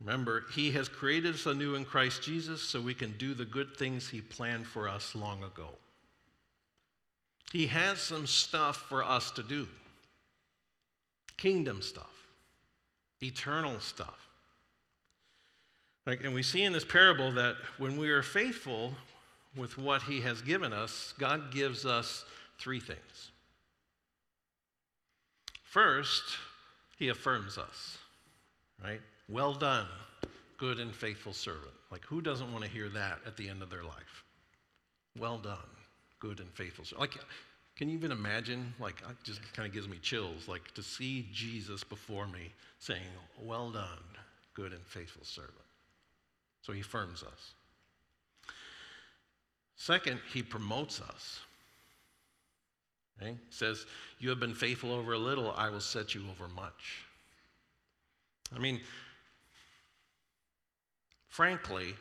Remember, 0.00 0.44
He 0.54 0.70
has 0.72 0.88
created 0.88 1.34
us 1.34 1.46
anew 1.46 1.74
in 1.74 1.84
Christ 1.84 2.22
Jesus 2.22 2.62
so 2.62 2.80
we 2.80 2.94
can 2.94 3.12
do 3.18 3.34
the 3.34 3.44
good 3.44 3.76
things 3.76 4.08
He 4.08 4.20
planned 4.20 4.66
for 4.66 4.88
us 4.88 5.14
long 5.14 5.42
ago. 5.42 5.68
He 7.52 7.66
has 7.66 7.98
some 7.98 8.26
stuff 8.26 8.76
for 8.88 9.02
us 9.02 9.30
to 9.32 9.42
do 9.42 9.66
kingdom 11.36 11.80
stuff, 11.80 12.19
eternal 13.22 13.78
stuff. 13.80 14.28
And 16.06 16.34
we 16.34 16.42
see 16.42 16.62
in 16.62 16.72
this 16.72 16.84
parable 16.84 17.30
that 17.32 17.56
when 17.78 17.96
we 17.96 18.10
are 18.10 18.22
faithful 18.22 18.94
with 19.56 19.78
what 19.78 20.02
He 20.02 20.20
has 20.22 20.42
given 20.42 20.72
us, 20.72 21.14
God 21.18 21.52
gives 21.52 21.84
us 21.86 22.24
three 22.58 22.80
things. 22.80 23.30
First, 25.62 26.24
He 26.98 27.08
affirms 27.08 27.58
us, 27.58 27.98
right? 28.82 29.00
Well 29.28 29.54
done, 29.54 29.86
good 30.58 30.80
and 30.80 30.92
faithful 30.92 31.32
servant. 31.32 31.70
Like, 31.92 32.04
who 32.04 32.20
doesn't 32.20 32.50
want 32.52 32.64
to 32.64 32.70
hear 32.70 32.88
that 32.88 33.18
at 33.26 33.36
the 33.36 33.48
end 33.48 33.62
of 33.62 33.70
their 33.70 33.84
life? 33.84 34.24
Well 35.18 35.38
done, 35.38 35.58
good 36.18 36.40
and 36.40 36.50
faithful 36.54 36.84
servant. 36.84 37.12
Like, 37.12 37.24
can 37.80 37.88
you 37.88 37.96
even 37.96 38.12
imagine? 38.12 38.74
Like, 38.78 38.96
it 39.08 39.16
just 39.24 39.40
kind 39.54 39.66
of 39.66 39.72
gives 39.72 39.88
me 39.88 39.96
chills. 40.02 40.46
Like, 40.46 40.70
to 40.74 40.82
see 40.82 41.26
Jesus 41.32 41.82
before 41.82 42.26
me 42.26 42.52
saying, 42.78 43.00
Well 43.40 43.70
done, 43.70 44.04
good 44.52 44.74
and 44.74 44.84
faithful 44.84 45.24
servant. 45.24 45.54
So 46.60 46.74
he 46.74 46.82
affirms 46.82 47.22
us. 47.22 47.54
Second, 49.76 50.20
he 50.30 50.42
promotes 50.42 51.00
us. 51.00 51.40
Okay? 53.18 53.34
Says, 53.48 53.86
You 54.18 54.28
have 54.28 54.40
been 54.40 54.52
faithful 54.52 54.92
over 54.92 55.14
a 55.14 55.18
little, 55.18 55.54
I 55.56 55.70
will 55.70 55.80
set 55.80 56.14
you 56.14 56.22
over 56.30 56.52
much. 56.52 57.06
I 58.54 58.58
mean, 58.58 58.78
Frankly, 61.30 61.94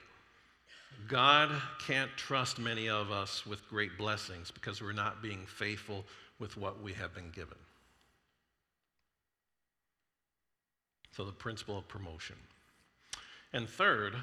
God 1.08 1.50
can't 1.80 2.12
trust 2.18 2.60
many 2.60 2.90
of 2.90 3.12
us 3.12 3.46
with 3.46 3.68
great 3.70 3.98
blessings 3.98 4.52
because 4.52 4.82
we're 4.82 4.92
not 4.92 5.22
being 5.22 5.46
faithful 5.46 6.06
with 6.40 6.58
what 6.58 6.82
we 6.82 6.94
have 6.94 7.14
been 7.14 7.32
given. 7.32 7.58
So, 11.12 11.26
the 11.26 11.32
principle 11.32 11.78
of 11.78 11.88
promotion. 11.88 12.36
And 13.52 13.68
third, 13.68 14.16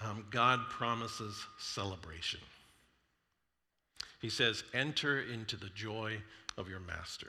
um, 0.00 0.26
God 0.30 0.60
promises 0.68 1.46
celebration. 1.58 2.40
He 4.20 4.28
says, 4.28 4.64
Enter 4.74 5.20
into 5.20 5.56
the 5.56 5.70
joy 5.70 6.18
of 6.58 6.68
your 6.68 6.80
master. 6.80 7.28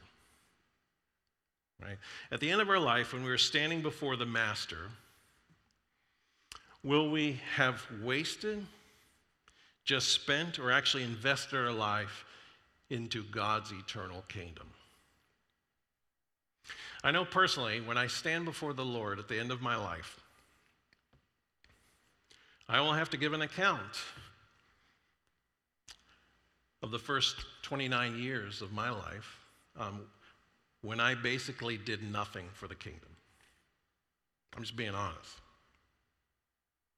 Right? 1.82 1.98
At 2.32 2.40
the 2.40 2.50
end 2.50 2.62
of 2.62 2.70
our 2.70 2.80
life, 2.80 3.14
when 3.14 3.24
we're 3.24 3.38
standing 3.38 3.82
before 3.82 4.16
the 4.16 4.26
master, 4.26 4.90
Will 6.84 7.10
we 7.10 7.40
have 7.56 7.86
wasted, 8.02 8.66
just 9.86 10.10
spent, 10.10 10.60
or 10.60 10.72
actually 10.72 11.04
invested 11.04 11.58
our 11.58 11.72
life 11.72 12.26
into 12.90 13.24
God's 13.24 13.72
eternal 13.72 14.24
kingdom? 14.28 14.68
I 17.04 17.12
know 17.12 17.26
personally, 17.26 17.82
when 17.82 17.98
I 17.98 18.08
stand 18.08 18.46
before 18.46 18.74
the 18.74 18.86
Lord 18.86 19.20
at 19.20 19.28
the 19.28 19.40
end 19.40 19.52
of 19.52 19.62
my 19.62 19.76
life, 19.76 20.20
I 22.68 22.80
will 22.82 22.94
have 22.94 23.10
to 23.12 23.18
give 23.18 23.34
an 23.34 23.42
account 23.42 23.98
of 26.82 26.92
the 26.92 27.00
first 27.00 27.38
29 27.62 28.20
years 28.20 28.62
of 28.62 28.74
my 28.74 28.90
life 28.90 29.40
um, 29.78 30.02
when 30.82 31.00
I 31.00 31.16
basically 31.16 31.78
did 31.78 32.04
nothing 32.04 32.46
for 32.54 32.68
the 32.68 32.76
kingdom. 32.76 33.10
I'm 34.56 34.64
just 34.64 34.76
being 34.76 34.94
honest. 34.96 35.43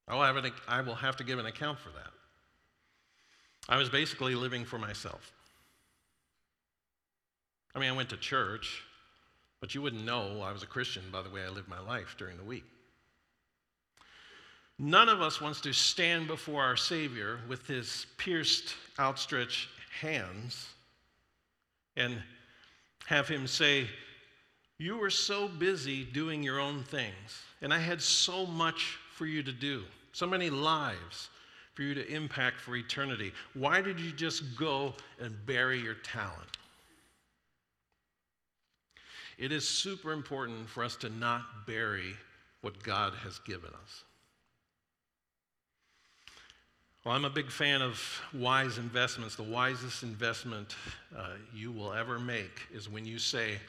Oh, 0.07 0.19
I 0.19 0.31
will, 0.31 0.41
have 0.41 0.45
an, 0.45 0.51
I 0.67 0.81
will 0.81 0.95
have 0.95 1.15
to 1.17 1.23
give 1.23 1.39
an 1.39 1.45
account 1.47 1.79
for 1.79 1.89
that. 1.89 2.11
I 3.67 3.77
was 3.77 3.89
basically 3.89 4.35
living 4.35 4.63
for 4.63 4.77
myself. 4.77 5.31
I 7.73 7.79
mean, 7.79 7.89
I 7.89 7.95
went 7.95 8.09
to 8.09 8.17
church, 8.17 8.83
but 9.59 9.73
you 9.73 9.81
wouldn't 9.81 10.05
know 10.05 10.41
I 10.41 10.51
was 10.51 10.63
a 10.63 10.67
Christian 10.67 11.03
by 11.11 11.21
the 11.21 11.29
way 11.29 11.43
I 11.43 11.49
lived 11.49 11.67
my 11.67 11.79
life 11.79 12.15
during 12.17 12.37
the 12.37 12.43
week. 12.43 12.63
None 14.77 15.09
of 15.09 15.21
us 15.21 15.41
wants 15.41 15.61
to 15.61 15.73
stand 15.73 16.27
before 16.27 16.61
our 16.61 16.75
Savior 16.75 17.39
with 17.47 17.65
his 17.65 18.05
pierced, 18.17 18.75
outstretched 18.99 19.69
hands 20.01 20.67
and 21.95 22.21
have 23.05 23.27
him 23.27 23.47
say, 23.47 23.87
You 24.77 24.97
were 24.97 25.09
so 25.09 25.47
busy 25.47 26.03
doing 26.03 26.43
your 26.43 26.59
own 26.59 26.83
things, 26.83 27.43
and 27.61 27.73
I 27.73 27.79
had 27.79 28.01
so 28.01 28.45
much 28.45 28.99
for 29.15 29.25
you 29.25 29.41
to 29.41 29.53
do, 29.53 29.83
so 30.11 30.27
many 30.27 30.49
lives 30.49 31.29
for 31.73 31.83
you 31.83 31.93
to 31.93 32.05
impact 32.13 32.59
for 32.59 32.75
eternity. 32.75 33.31
Why 33.53 33.81
did 33.81 33.99
you 33.99 34.11
just 34.11 34.57
go 34.57 34.93
and 35.19 35.33
bury 35.45 35.79
your 35.79 35.93
talent? 35.95 36.57
It 39.37 39.53
is 39.53 39.67
super 39.67 40.11
important 40.11 40.69
for 40.69 40.83
us 40.83 40.97
to 40.97 41.09
not 41.09 41.65
bury 41.65 42.13
what 42.59 42.81
God 42.83 43.13
has 43.23 43.39
given 43.39 43.69
us. 43.69 44.03
Well, 47.05 47.15
I'm 47.15 47.25
a 47.25 47.29
big 47.29 47.51
fan 47.51 47.81
of 47.81 48.01
wise 48.33 48.77
investments. 48.77 49.35
The 49.35 49.43
wisest 49.43 50.03
investment 50.03 50.75
uh, 51.15 51.29
you 51.53 51.71
will 51.71 51.93
ever 51.93 52.19
make 52.19 52.61
is 52.73 52.89
when 52.89 53.05
you 53.05 53.19
say, 53.19 53.59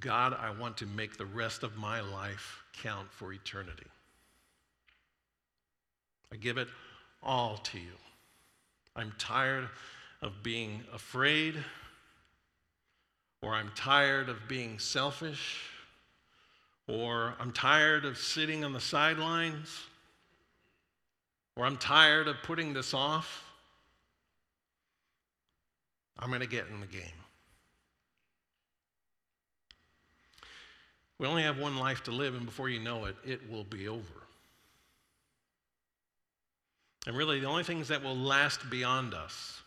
God, 0.00 0.36
I 0.38 0.50
want 0.50 0.76
to 0.78 0.86
make 0.86 1.16
the 1.16 1.26
rest 1.26 1.62
of 1.62 1.76
my 1.76 2.00
life 2.00 2.62
count 2.82 3.10
for 3.12 3.32
eternity. 3.32 3.86
I 6.34 6.36
give 6.36 6.58
it 6.58 6.66
all 7.22 7.58
to 7.58 7.78
you. 7.78 7.96
I'm 8.96 9.12
tired 9.18 9.68
of 10.20 10.42
being 10.42 10.82
afraid, 10.92 11.54
or 13.40 13.54
I'm 13.54 13.70
tired 13.76 14.28
of 14.28 14.48
being 14.48 14.80
selfish, 14.80 15.60
or 16.88 17.36
I'm 17.38 17.52
tired 17.52 18.04
of 18.04 18.18
sitting 18.18 18.64
on 18.64 18.72
the 18.72 18.80
sidelines, 18.80 19.68
or 21.56 21.66
I'm 21.66 21.76
tired 21.76 22.26
of 22.26 22.34
putting 22.42 22.72
this 22.72 22.94
off. 22.94 23.44
I'm 26.18 26.30
going 26.30 26.40
to 26.40 26.48
get 26.48 26.66
in 26.66 26.80
the 26.80 26.86
game. 26.88 27.04
We 31.18 31.28
only 31.28 31.44
have 31.44 31.60
one 31.60 31.76
life 31.76 32.02
to 32.04 32.10
live, 32.10 32.34
and 32.34 32.44
before 32.44 32.68
you 32.68 32.80
know 32.80 33.04
it, 33.04 33.14
it 33.24 33.48
will 33.48 33.64
be 33.64 33.86
over. 33.86 34.23
And 37.06 37.16
really, 37.16 37.40
the 37.40 37.46
only 37.46 37.64
things 37.64 37.88
that 37.88 38.02
will 38.02 38.16
last 38.16 38.68
beyond 38.70 39.12
us 39.12 39.60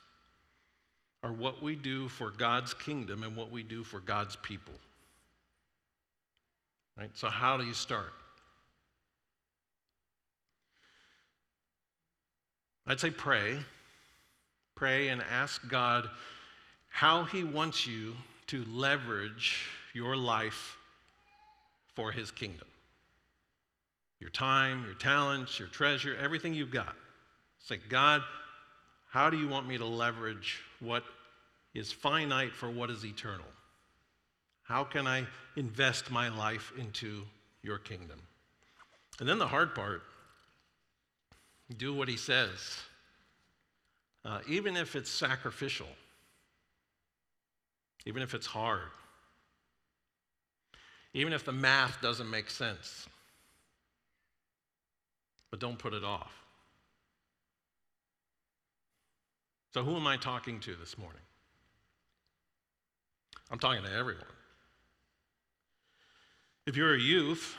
are 1.23 1.31
what 1.31 1.61
we 1.61 1.75
do 1.75 2.07
for 2.07 2.31
God's 2.31 2.73
kingdom 2.73 3.23
and 3.23 3.35
what 3.35 3.51
we 3.51 3.63
do 3.63 3.83
for 3.83 3.99
God's 3.99 4.35
people. 4.37 4.73
Right? 6.97 7.11
So, 7.13 7.27
how 7.27 7.57
do 7.57 7.65
you 7.65 7.73
start? 7.73 8.13
I'd 12.87 12.99
say 12.99 13.11
pray. 13.11 13.57
Pray 14.75 15.09
and 15.09 15.21
ask 15.31 15.67
God 15.67 16.09
how 16.89 17.23
He 17.25 17.43
wants 17.43 17.85
you 17.85 18.13
to 18.47 18.63
leverage 18.71 19.65
your 19.93 20.15
life 20.15 20.77
for 21.95 22.11
His 22.11 22.31
kingdom. 22.31 22.67
Your 24.19 24.29
time, 24.29 24.83
your 24.85 24.93
talents, 24.95 25.59
your 25.59 25.67
treasure, 25.67 26.15
everything 26.19 26.53
you've 26.53 26.71
got. 26.71 26.95
Say, 27.67 27.79
God, 27.89 28.21
how 29.09 29.29
do 29.29 29.37
you 29.37 29.49
want 29.49 29.67
me 29.67 29.77
to 29.77 29.85
leverage 29.85 30.61
what 30.79 31.03
is 31.73 31.91
finite 31.91 32.53
for 32.53 32.69
what 32.69 32.89
is 32.89 33.03
eternal? 33.03 33.45
How 34.63 34.85
can 34.85 35.05
I 35.05 35.27
invest 35.57 36.09
my 36.09 36.29
life 36.29 36.71
into 36.77 37.23
your 37.63 37.77
kingdom? 37.77 38.21
And 39.19 39.27
then 39.27 39.37
the 39.37 39.47
hard 39.47 39.75
part 39.75 40.03
do 41.77 41.93
what 41.93 42.07
he 42.07 42.15
says, 42.15 42.77
uh, 44.23 44.39
even 44.47 44.77
if 44.77 44.95
it's 44.95 45.09
sacrificial, 45.09 45.89
even 48.05 48.21
if 48.21 48.33
it's 48.33 48.47
hard, 48.47 48.87
even 51.13 51.33
if 51.33 51.43
the 51.43 51.51
math 51.51 52.01
doesn't 52.01 52.29
make 52.29 52.49
sense. 52.49 53.07
But 55.51 55.59
don't 55.59 55.77
put 55.77 55.93
it 55.93 56.05
off. 56.05 56.31
So, 59.77 59.83
who 59.83 59.95
am 59.95 60.07
I 60.07 60.17
talking 60.17 60.59
to 60.61 60.75
this 60.75 60.97
morning? 60.97 61.21
I'm 63.51 63.59
talking 63.59 63.83
to 63.83 63.93
everyone. 63.93 64.25
If 66.65 66.75
you're 66.75 66.95
a 66.95 66.99
youth, 66.99 67.55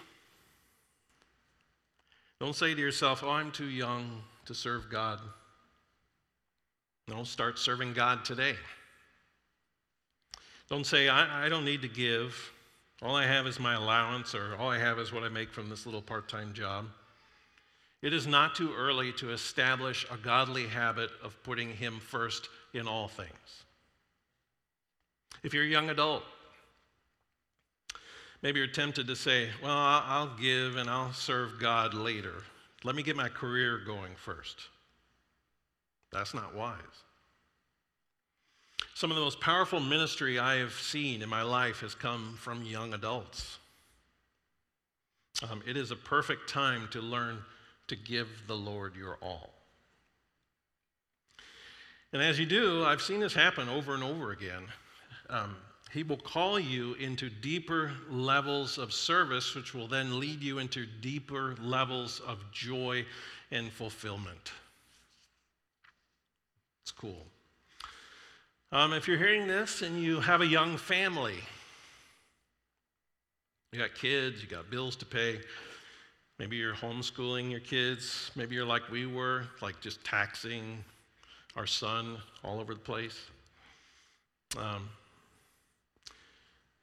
Don't 2.40 2.56
say 2.56 2.74
to 2.74 2.80
yourself, 2.80 3.22
oh, 3.22 3.30
I'm 3.30 3.52
too 3.52 3.68
young 3.68 4.20
to 4.46 4.54
serve 4.54 4.90
God. 4.90 5.20
No, 7.06 7.22
start 7.22 7.56
serving 7.56 7.92
God 7.92 8.24
today. 8.24 8.56
Don't 10.68 10.86
say, 10.86 11.08
I, 11.08 11.46
I 11.46 11.48
don't 11.48 11.64
need 11.64 11.82
to 11.82 11.88
give. 11.88 12.34
All 13.00 13.14
I 13.14 13.26
have 13.26 13.46
is 13.46 13.60
my 13.60 13.74
allowance, 13.74 14.34
or 14.34 14.56
all 14.58 14.70
I 14.70 14.78
have 14.78 14.98
is 14.98 15.12
what 15.12 15.22
I 15.22 15.28
make 15.28 15.52
from 15.52 15.70
this 15.70 15.86
little 15.86 16.02
part 16.02 16.28
time 16.28 16.52
job. 16.52 16.86
It 18.02 18.12
is 18.12 18.26
not 18.26 18.54
too 18.54 18.72
early 18.76 19.12
to 19.14 19.32
establish 19.32 20.06
a 20.10 20.16
godly 20.16 20.66
habit 20.66 21.10
of 21.22 21.40
putting 21.42 21.70
Him 21.70 21.98
first 21.98 22.48
in 22.72 22.86
all 22.86 23.08
things. 23.08 23.64
If 25.42 25.52
you're 25.52 25.64
a 25.64 25.68
young 25.68 25.90
adult, 25.90 26.22
maybe 28.42 28.60
you're 28.60 28.68
tempted 28.68 29.06
to 29.06 29.16
say, 29.16 29.48
Well, 29.62 29.72
I'll 29.72 30.36
give 30.40 30.76
and 30.76 30.88
I'll 30.88 31.12
serve 31.12 31.60
God 31.60 31.94
later. 31.94 32.34
Let 32.84 32.94
me 32.94 33.02
get 33.02 33.16
my 33.16 33.28
career 33.28 33.78
going 33.78 34.14
first. 34.14 34.68
That's 36.12 36.34
not 36.34 36.54
wise. 36.54 36.78
Some 38.94 39.10
of 39.10 39.16
the 39.16 39.22
most 39.22 39.40
powerful 39.40 39.80
ministry 39.80 40.38
I 40.38 40.56
have 40.56 40.72
seen 40.72 41.22
in 41.22 41.28
my 41.28 41.42
life 41.42 41.80
has 41.80 41.94
come 41.94 42.36
from 42.40 42.64
young 42.64 42.94
adults. 42.94 43.58
Um, 45.48 45.62
it 45.66 45.76
is 45.76 45.90
a 45.92 45.96
perfect 45.96 46.48
time 46.48 46.88
to 46.90 47.00
learn 47.00 47.38
to 47.88 47.96
give 47.96 48.28
the 48.46 48.56
Lord 48.56 48.94
your 48.96 49.18
all. 49.20 49.50
And 52.12 52.22
as 52.22 52.38
you 52.38 52.46
do, 52.46 52.84
I've 52.84 53.02
seen 53.02 53.20
this 53.20 53.34
happen 53.34 53.68
over 53.68 53.94
and 53.94 54.02
over 54.02 54.32
again. 54.32 54.64
Um, 55.28 55.56
he 55.92 56.02
will 56.02 56.18
call 56.18 56.58
you 56.58 56.94
into 56.94 57.28
deeper 57.28 57.92
levels 58.10 58.78
of 58.78 58.92
service, 58.92 59.54
which 59.54 59.74
will 59.74 59.88
then 59.88 60.20
lead 60.20 60.42
you 60.42 60.58
into 60.58 60.86
deeper 61.00 61.54
levels 61.60 62.20
of 62.26 62.38
joy 62.52 63.04
and 63.50 63.70
fulfillment. 63.72 64.52
It's 66.82 66.92
cool. 66.92 67.26
Um, 68.70 68.92
if 68.92 69.08
you're 69.08 69.18
hearing 69.18 69.46
this 69.46 69.80
and 69.82 70.02
you 70.02 70.20
have 70.20 70.42
a 70.42 70.46
young 70.46 70.76
family, 70.76 71.36
you 73.72 73.78
got 73.78 73.94
kids, 73.94 74.42
you 74.42 74.48
got 74.48 74.70
bills 74.70 74.96
to 74.96 75.06
pay, 75.06 75.40
maybe 76.38 76.56
you're 76.56 76.74
homeschooling 76.74 77.50
your 77.50 77.60
kids, 77.60 78.30
maybe 78.36 78.54
you're 78.54 78.64
like 78.64 78.88
we 78.90 79.06
were, 79.06 79.44
like 79.60 79.80
just 79.80 80.04
taxing 80.04 80.84
our 81.56 81.66
son 81.66 82.16
all 82.44 82.60
over 82.60 82.74
the 82.74 82.80
place. 82.80 83.18
Um, 84.56 84.88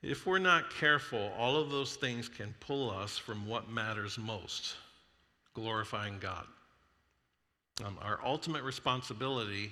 if 0.03 0.27
we're 0.27 0.37
not 0.37 0.69
careful, 0.69 1.31
all 1.37 1.55
of 1.55 1.71
those 1.71 1.95
things 1.95 2.29
can 2.29 2.53
pull 2.59 2.91
us 2.91 3.17
from 3.17 3.47
what 3.47 3.69
matters 3.69 4.17
most 4.19 4.75
glorifying 5.55 6.19
God. 6.19 6.45
Um, 7.83 7.97
our 8.01 8.19
ultimate 8.23 8.63
responsibility 8.63 9.71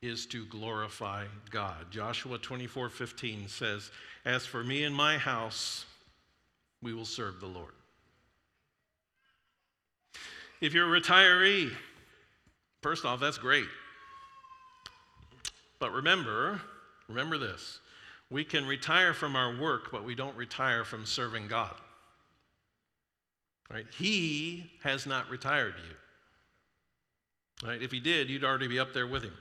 is 0.00 0.26
to 0.26 0.46
glorify 0.46 1.24
God. 1.50 1.90
Joshua 1.90 2.38
24 2.38 2.88
15 2.88 3.48
says, 3.48 3.90
As 4.24 4.46
for 4.46 4.64
me 4.64 4.84
and 4.84 4.94
my 4.94 5.18
house, 5.18 5.84
we 6.82 6.94
will 6.94 7.04
serve 7.04 7.40
the 7.40 7.46
Lord. 7.46 7.72
If 10.60 10.74
you're 10.74 10.94
a 10.94 11.00
retiree, 11.00 11.70
first 12.82 13.04
off, 13.04 13.20
that's 13.20 13.38
great. 13.38 13.66
But 15.78 15.92
remember, 15.92 16.60
remember 17.08 17.38
this 17.38 17.80
we 18.30 18.44
can 18.44 18.66
retire 18.66 19.14
from 19.14 19.36
our 19.36 19.56
work, 19.56 19.90
but 19.90 20.04
we 20.04 20.14
don't 20.14 20.36
retire 20.36 20.84
from 20.84 21.06
serving 21.06 21.48
God. 21.48 21.74
Right? 23.70 23.86
He 23.96 24.70
has 24.82 25.06
not 25.06 25.30
retired 25.30 25.74
you. 25.78 27.68
Right? 27.68 27.82
If 27.82 27.90
he 27.90 28.00
did, 28.00 28.28
you'd 28.28 28.44
already 28.44 28.68
be 28.68 28.78
up 28.78 28.92
there 28.92 29.06
with 29.06 29.22
him. 29.22 29.32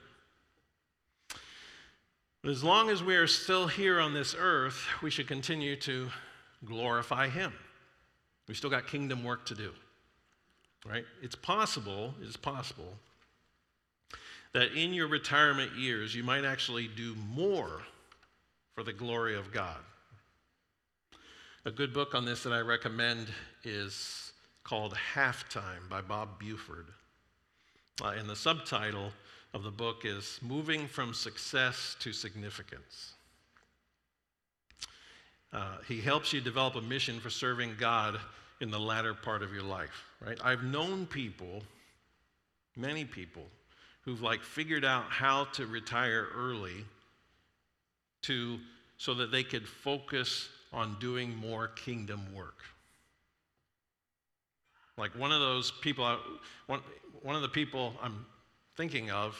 But 2.47 2.51
as 2.51 2.63
long 2.63 2.89
as 2.89 3.03
we 3.03 3.18
are 3.18 3.28
still 3.28 3.68
here 3.68 3.99
on 3.99 4.13
this 4.13 4.34
earth, 4.38 4.86
we 5.01 5.09
should 5.09 5.28
continue 5.28 5.76
to 5.78 6.09
glorify 6.63 7.28
Him. 7.28 7.51
We've 8.47 8.55
still 8.55 8.70
got 8.70 8.88
kingdom 8.88 9.24
work 9.24 9.45
to 9.47 9.55
do. 9.55 9.74
Right? 10.90 11.06
It's 11.22 11.36
possible, 11.36 12.14
it's 12.22 12.38
possible 12.38 12.94
that 14.54 14.72
in 14.74 14.94
your 14.94 15.08
retirement 15.08 15.74
years 15.74 16.16
you 16.16 16.24
might 16.24 16.46
actually 16.46 16.88
do 16.88 17.16
more 17.34 17.82
for 18.74 18.84
the 18.84 18.94
glory 18.94 19.36
of 19.36 19.52
God. 19.52 19.78
A 21.66 21.72
good 21.72 21.94
book 21.94 22.16
on 22.16 22.24
this 22.24 22.44
that 22.44 22.54
I 22.54 22.62
recommend 22.62 23.28
is 23.64 24.32
called 24.64 24.96
Halftime 25.14 25.90
by 25.90 26.02
Bob 26.02 26.40
Buford. 26.40 26.88
Uh, 28.02 28.14
and 28.18 28.30
the 28.30 28.36
subtitle 28.36 29.12
of 29.54 29.64
the 29.64 29.72
book 29.72 30.06
is 30.06 30.40
Moving 30.42 30.88
from 30.88 31.14
Success 31.14 31.96
to 32.00 32.14
Significance. 32.14 33.14
Uh, 35.52 35.78
he 35.88 36.00
helps 36.00 36.32
you 36.32 36.42
develop 36.42 36.76
a 36.76 36.82
mission 36.82 37.20
for 37.20 37.30
serving 37.30 37.76
God 37.80 38.20
in 38.62 38.72
the 38.72 38.80
latter 38.80 39.14
part 39.14 39.43
of 39.43 39.53
your 39.53 39.64
life, 39.64 40.03
right? 40.26 40.39
I've 40.43 40.64
known 40.64 41.05
people, 41.05 41.64
many 42.76 43.05
people, 43.05 43.43
who've 44.01 44.22
like 44.22 44.41
figured 44.41 44.86
out 44.86 45.05
how 45.10 45.45
to 45.53 45.66
retire 45.68 46.28
early 46.36 46.86
to 48.24 48.58
so 48.97 49.14
that 49.14 49.32
they 49.32 49.43
could 49.43 49.68
focus 49.68 50.49
on 50.74 50.97
doing 50.99 51.36
more 51.36 51.68
kingdom 51.68 52.22
work. 52.36 52.64
Like 54.97 55.12
one 55.16 55.32
of 55.32 55.39
those 55.39 55.72
people, 55.82 56.03
I, 56.03 56.18
one, 56.66 56.82
one 57.22 57.36
of 57.36 57.41
the 57.41 57.49
people 57.49 57.93
I'm 58.01 58.26
thinking 58.76 59.12
of 59.12 59.38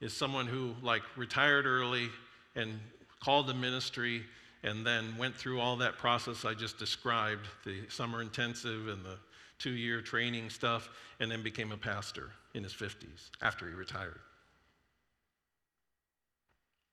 is 0.00 0.12
someone 0.12 0.46
who 0.46 0.74
like 0.82 1.02
retired 1.16 1.66
early 1.66 2.08
and 2.56 2.80
called 3.20 3.46
the 3.46 3.54
ministry 3.54 4.22
and 4.62 4.86
then 4.86 5.16
went 5.18 5.34
through 5.34 5.60
all 5.60 5.76
that 5.76 5.98
process 5.98 6.44
I 6.44 6.54
just 6.54 6.78
described 6.78 7.46
the 7.64 7.80
summer 7.88 8.20
intensive 8.20 8.88
and 8.88 9.04
the 9.04 9.18
two 9.58 9.70
year 9.70 10.00
training 10.00 10.50
stuff, 10.50 10.88
and 11.20 11.30
then 11.30 11.42
became 11.42 11.72
a 11.72 11.76
pastor 11.76 12.30
in 12.54 12.62
his 12.62 12.72
50s 12.72 13.30
after 13.42 13.68
he 13.68 13.74
retired. 13.74 14.20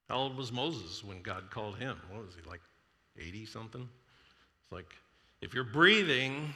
How 0.10 0.18
old 0.18 0.38
was 0.38 0.52
Moses 0.52 1.04
when 1.04 1.22
God 1.22 1.50
called 1.50 1.78
him? 1.78 1.98
What 2.12 2.26
was 2.26 2.36
he, 2.36 2.48
like 2.50 2.62
80 3.18 3.46
something? 3.46 3.90
It's 4.62 4.72
like, 4.72 4.94
if 5.42 5.54
you're 5.54 5.64
breathing, 5.64 6.54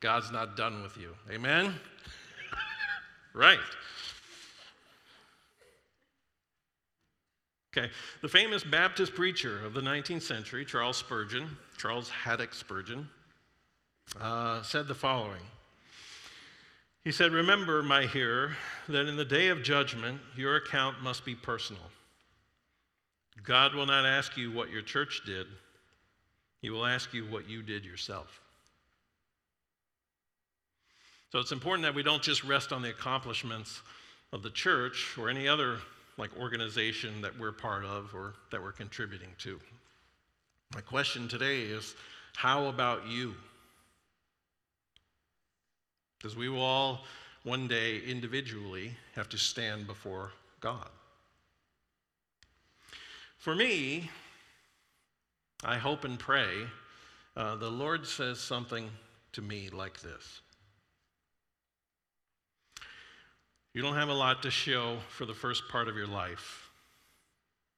God's 0.00 0.30
not 0.30 0.56
done 0.56 0.82
with 0.82 0.96
you. 0.96 1.14
Amen? 1.30 1.74
right. 3.34 3.58
Okay, 7.76 7.90
the 8.22 8.28
famous 8.28 8.64
Baptist 8.64 9.14
preacher 9.14 9.64
of 9.64 9.74
the 9.74 9.80
19th 9.80 10.22
century, 10.22 10.64
Charles 10.64 10.96
Spurgeon, 10.96 11.56
Charles 11.76 12.08
Haddon 12.08 12.48
Spurgeon, 12.52 13.08
uh, 14.20 14.62
said 14.62 14.88
the 14.88 14.94
following. 14.94 15.42
He 17.04 17.12
said, 17.12 17.32
Remember, 17.32 17.82
my 17.82 18.06
hearer, 18.06 18.56
that 18.88 19.06
in 19.06 19.16
the 19.16 19.24
day 19.24 19.48
of 19.48 19.62
judgment, 19.62 20.20
your 20.34 20.56
account 20.56 21.02
must 21.02 21.24
be 21.24 21.34
personal. 21.34 21.82
God 23.42 23.74
will 23.74 23.86
not 23.86 24.04
ask 24.04 24.36
you 24.36 24.50
what 24.50 24.70
your 24.70 24.82
church 24.82 25.22
did, 25.26 25.46
He 26.60 26.70
will 26.70 26.86
ask 26.86 27.12
you 27.12 27.24
what 27.24 27.48
you 27.48 27.62
did 27.62 27.84
yourself. 27.84 28.40
So 31.30 31.38
it's 31.38 31.52
important 31.52 31.82
that 31.82 31.94
we 31.94 32.02
don't 32.02 32.22
just 32.22 32.44
rest 32.44 32.72
on 32.72 32.80
the 32.80 32.88
accomplishments 32.88 33.82
of 34.32 34.42
the 34.42 34.50
church 34.50 35.16
or 35.18 35.28
any 35.28 35.46
other 35.46 35.78
like 36.18 36.36
organization 36.36 37.22
that 37.22 37.38
we're 37.38 37.52
part 37.52 37.84
of 37.84 38.14
or 38.14 38.34
that 38.50 38.62
we're 38.62 38.72
contributing 38.72 39.30
to. 39.38 39.58
My 40.74 40.82
question 40.82 41.28
today 41.28 41.62
is 41.62 41.94
how 42.36 42.66
about 42.66 43.06
you? 43.06 43.34
Because 46.18 46.36
we 46.36 46.48
will 46.48 46.60
all 46.60 47.04
one 47.44 47.68
day 47.68 48.00
individually 48.00 48.92
have 49.14 49.28
to 49.30 49.38
stand 49.38 49.86
before 49.86 50.32
God. 50.60 50.88
For 53.38 53.54
me, 53.54 54.10
I 55.64 55.78
hope 55.78 56.04
and 56.04 56.18
pray 56.18 56.66
uh, 57.36 57.54
the 57.54 57.70
Lord 57.70 58.04
says 58.04 58.40
something 58.40 58.90
to 59.32 59.40
me 59.40 59.70
like 59.70 60.00
this 60.00 60.40
You 63.78 63.84
don't 63.84 63.94
have 63.94 64.08
a 64.08 64.12
lot 64.12 64.42
to 64.42 64.50
show 64.50 64.96
for 65.08 65.24
the 65.24 65.34
first 65.34 65.68
part 65.68 65.86
of 65.86 65.94
your 65.94 66.08
life, 66.08 66.68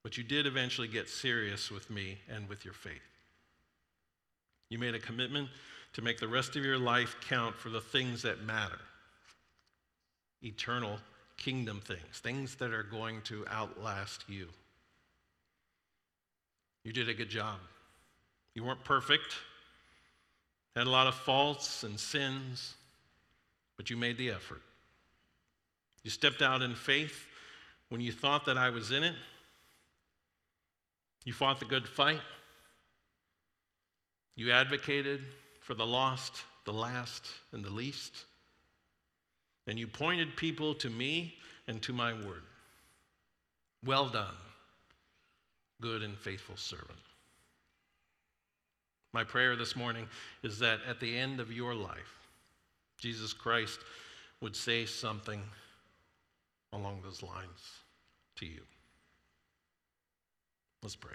but 0.03 0.17
you 0.17 0.25
did 0.25 0.47
eventually 0.47 0.89
get 0.89 1.11
serious 1.11 1.71
with 1.71 1.91
me 1.91 2.17
and 2.27 2.49
with 2.49 2.65
your 2.65 2.73
faith. 2.73 3.03
You 4.71 4.79
made 4.79 4.95
a 4.95 4.99
commitment 4.99 5.51
to 5.93 6.01
make 6.01 6.19
the 6.19 6.27
rest 6.27 6.57
of 6.57 6.65
your 6.65 6.79
life 6.79 7.17
count 7.29 7.55
for 7.55 7.69
the 7.69 7.83
things 7.83 8.23
that 8.23 8.43
matter 8.43 8.79
eternal 10.43 10.97
kingdom 11.37 11.83
things, 11.85 12.21
things 12.23 12.55
that 12.55 12.73
are 12.73 12.85
going 12.85 13.21
to 13.25 13.45
outlast 13.51 14.25
you. 14.27 14.49
You 16.83 16.95
did 16.95 17.11
a 17.11 17.15
good 17.15 17.29
job. 17.29 17.59
You 18.55 18.65
weren't 18.65 18.85
perfect, 18.85 19.35
had 20.75 20.87
a 20.87 20.91
lot 20.91 21.09
of 21.09 21.15
faults 21.15 21.85
and 21.85 22.01
sins, 22.01 22.73
but 23.77 23.91
you 23.91 23.99
made 23.99 24.17
the 24.17 24.31
effort. 24.31 24.63
You 26.03 26.11
stepped 26.11 26.43
out 26.43 26.63
in 26.63 26.75
faith 26.75 27.27
when 27.89 28.01
you 28.01 28.13
thought 28.13 28.47
that 28.47 28.57
I 28.57 28.71
was 28.71 28.91
in 28.91 29.03
it. 29.03 29.15
You 31.25 31.33
fought 31.33 31.59
the 31.59 31.67
good 31.67 31.87
fight. 31.87 32.21
You 34.37 34.53
advocated 34.53 35.21
for 35.61 35.75
the 35.75 35.87
lost, 35.87 36.45
the 36.65 36.73
last, 36.73 37.27
and 37.53 37.65
the 37.65 37.71
least. 37.71 38.25
And 39.67 39.79
you 39.79 39.87
pointed 39.87 40.37
people 40.37 40.75
to 40.77 40.89
me 40.89 41.35
and 41.69 41.83
to 41.83 41.93
my 41.93 42.13
word. 42.13 42.43
Well 43.85 44.09
done, 44.09 44.35
good 45.81 46.03
and 46.03 46.17
faithful 46.17 46.57
servant. 46.57 46.99
My 49.13 49.25
prayer 49.25 49.57
this 49.57 49.75
morning 49.75 50.07
is 50.43 50.59
that 50.61 50.81
at 50.89 51.01
the 51.01 51.19
end 51.19 51.41
of 51.41 51.53
your 51.53 51.75
life, 51.75 52.29
Jesus 52.99 53.33
Christ 53.33 53.81
would 54.41 54.55
say 54.55 54.87
something 54.87 55.43
along 56.73 57.01
those 57.03 57.23
lines 57.23 57.61
to 58.37 58.47
you. 58.47 58.63
Let's 60.83 60.97
pray. 60.97 61.15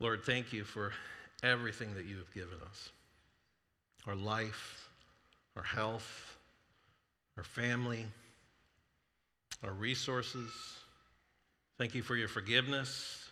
Lord, 0.00 0.22
thank 0.24 0.52
you 0.52 0.64
for 0.64 0.92
everything 1.42 1.94
that 1.94 2.04
you 2.04 2.16
have 2.18 2.32
given 2.34 2.58
us 2.68 2.90
our 4.06 4.14
life, 4.14 4.88
our 5.56 5.62
health, 5.62 6.36
our 7.36 7.42
family, 7.44 8.06
our 9.64 9.72
resources. 9.72 10.50
Thank 11.78 11.94
you 11.94 12.02
for 12.02 12.14
your 12.14 12.28
forgiveness. 12.28 13.30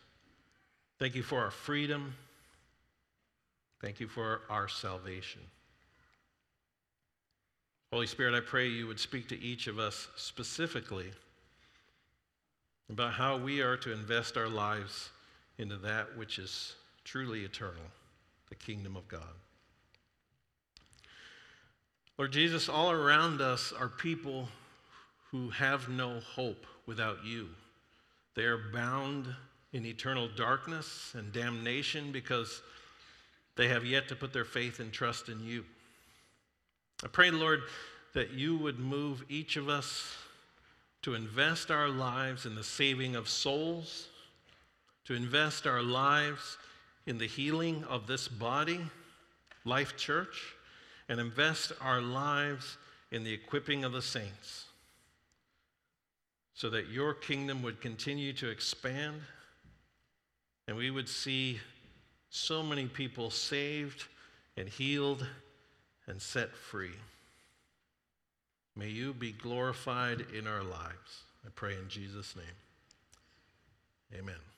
Thank 0.99 1.15
you 1.15 1.23
for 1.23 1.41
our 1.41 1.51
freedom. 1.51 2.15
Thank 3.81 4.01
you 4.01 4.09
for 4.09 4.41
our 4.49 4.69
salvation. 4.69 5.43
Holy 7.95 8.09
Spirit, 8.09 8.35
I 8.35 8.41
pray 8.41 8.67
you 8.67 8.89
would 8.89 8.99
speak 8.99 9.29
to 9.29 9.41
each 9.41 9.69
of 9.69 9.79
us 9.79 10.09
specifically 10.17 11.13
about 12.91 13.13
how 13.13 13.37
we 13.37 13.61
are 13.61 13.77
to 13.77 13.93
invest 13.93 14.37
our 14.37 14.49
lives 14.49 15.11
into 15.59 15.77
that 15.77 16.19
which 16.19 16.41
is 16.41 16.75
truly 17.05 17.45
eternal, 17.45 17.85
the 18.49 18.57
kingdom 18.57 18.97
of 18.97 19.07
God. 19.07 19.23
Lord 22.19 22.33
Jesus, 22.33 22.69
all 22.69 22.91
around 22.91 23.41
us 23.41 23.73
are 23.73 23.89
people 23.89 24.49
who 25.31 25.51
have 25.51 25.89
no 25.89 26.19
hope 26.19 26.67
without 26.87 27.25
you. 27.25 27.49
They 28.35 28.43
are 28.43 28.73
bound 28.73 29.29
in 29.73 29.87
eternal 29.87 30.29
darkness 30.37 31.15
and 31.17 31.33
damnation 31.33 32.11
because 32.11 32.61
they 33.55 33.69
have 33.69 33.85
yet 33.85 34.09
to 34.09 34.17
put 34.17 34.33
their 34.33 34.45
faith 34.45 34.81
and 34.81 34.93
trust 34.93 35.29
in 35.29 35.39
you. 35.39 35.65
I 37.05 37.09
pray, 37.09 37.31
Lord, 37.31 37.63
that 38.15 38.31
you 38.31 38.57
would 38.57 38.79
move 38.79 39.25
each 39.29 39.57
of 39.57 39.69
us 39.69 40.17
to 41.03 41.15
invest 41.15 41.71
our 41.71 41.89
lives 41.89 42.47
in 42.47 42.55
the 42.55 42.65
saving 42.65 43.15
of 43.15 43.29
souls, 43.29 44.09
to 45.05 45.15
invest 45.15 45.67
our 45.67 45.83
lives 45.83 46.57
in 47.07 47.19
the 47.19 47.27
healing 47.27 47.85
of 47.91 48.07
this 48.07 48.27
body, 48.27 48.81
Life 49.67 49.99
Church, 49.99 50.55
and 51.11 51.21
invest 51.21 51.73
our 51.83 52.01
lives 52.01 52.79
in 53.11 53.23
the 53.23 53.35
equipping 53.35 53.85
of 53.85 53.93
the 53.93 54.01
saints 54.01 54.65
so 56.55 56.71
that 56.71 56.89
your 56.89 57.13
kingdom 57.13 57.63
would 57.63 57.81
continue 57.83 58.33
to 58.33 58.49
expand 58.49 59.21
and 60.67 60.77
we 60.77 60.91
would 60.91 61.09
see 61.09 61.61
so 62.31 62.63
many 62.63 62.87
people 62.87 63.29
saved 63.29 64.05
and 64.57 64.69
healed 64.69 65.27
and 66.07 66.21
set 66.21 66.55
free. 66.55 66.95
May 68.77 68.89
you 68.89 69.15
be 69.15 69.33
glorified 69.33 70.27
in 70.37 70.47
our 70.47 70.63
lives. 70.63 71.23
I 71.47 71.51
pray 71.55 71.75
in 71.75 71.89
Jesus' 71.89 72.35
name. 72.37 74.21
Amen. 74.21 74.54